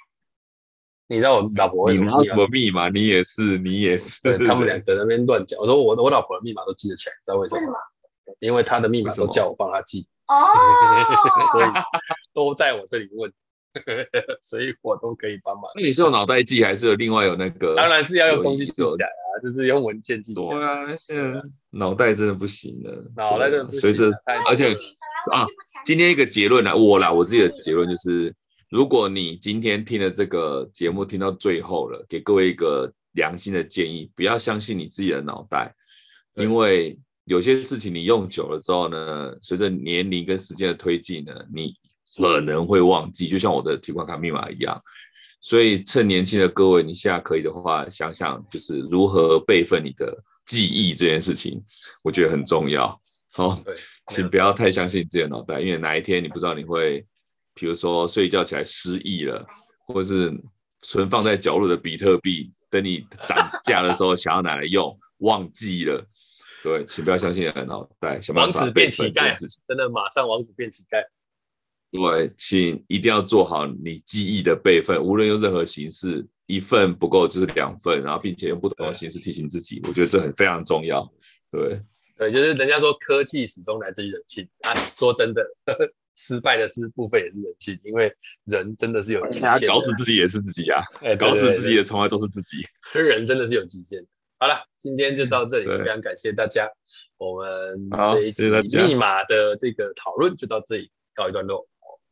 [1.12, 2.18] 你知道我老婆为什么？
[2.22, 2.88] 你什么密码？
[2.88, 4.18] 你也是，你也是。
[4.46, 5.60] 他们两个在那边乱讲。
[5.60, 7.60] 我说我我老婆的密码都记得起来，你知道为什么？
[7.60, 7.76] 为什么？
[8.40, 10.06] 因为她的密码都叫我帮她记。
[10.28, 10.34] 哦。
[11.52, 11.66] 所以
[12.32, 13.30] 都在我这里问，
[14.40, 15.64] 所以我都可以帮忙。
[15.76, 17.74] 那你是用脑袋记，还是有另外有那个？
[17.76, 20.48] 当然是要用东西记起来啊，就是用文件记起来。
[20.48, 23.80] 对啊，现在脑袋真的不行了，脑袋真的不行。
[23.82, 24.08] 随着，
[24.48, 24.70] 而且
[25.30, 25.46] 啊，
[25.84, 28.34] 今天一个结论呢，我啦，我自己的结论就是。
[28.72, 35.74] 如果你今天听了这个节目听到最后了，给各位一个良心的建议，不要相信你自己的脑袋，
[36.36, 41.74] 因为有些事情你用久了之后呢，随着年龄跟时间的推进呢，你
[42.16, 44.82] 可能会忘记，就像我的提款卡密码一样。
[45.42, 50.16] 所以趁年轻的各位，你现在可以的话，想想就是如何备份你的
[50.46, 51.62] 记忆这件事情，
[52.02, 52.98] 我觉得很重要。
[53.34, 53.74] 好，对，
[54.06, 57.04] 请不要太相信自己的脑袋，因为哪一天你不知道你会，
[57.54, 59.46] 比如说睡觉起来失忆了，
[59.86, 60.32] 或者是
[60.80, 66.04] 存放在角落的比特币，等你涨价的时候想要拿来用， 忘记了。
[66.62, 69.36] 对，请不要相信人的脑袋，想办法王子变乞丐，
[69.66, 71.04] 真的马上王子变乞丐。
[71.90, 81.06] 对，请一定要做好你记忆的备份，无论用任何形式，一份不够就是两份，然后并且用不同的形式提醒自己，我觉得这很非常重要。
[81.50, 81.82] 对，
[82.16, 85.92] 对，就是人家说科技始终来自于人性啊，说真的，呵呵
[86.22, 88.14] 失败的是部分也是人性，因为
[88.44, 92.64] 人真的是有极限的，搞死自己也是自己啊，哎，搞死自己也从来都是自己，
[92.94, 94.00] 人真的是有极限。
[94.38, 96.68] 好了，今天就到这里，非常感谢大家，
[97.18, 101.68] 我们这一集密码的这个讨论就到这里告一段落。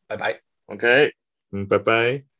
[0.07, 0.41] 拜拜。
[0.65, 1.13] OK，
[1.51, 2.30] 嗯，拜拜。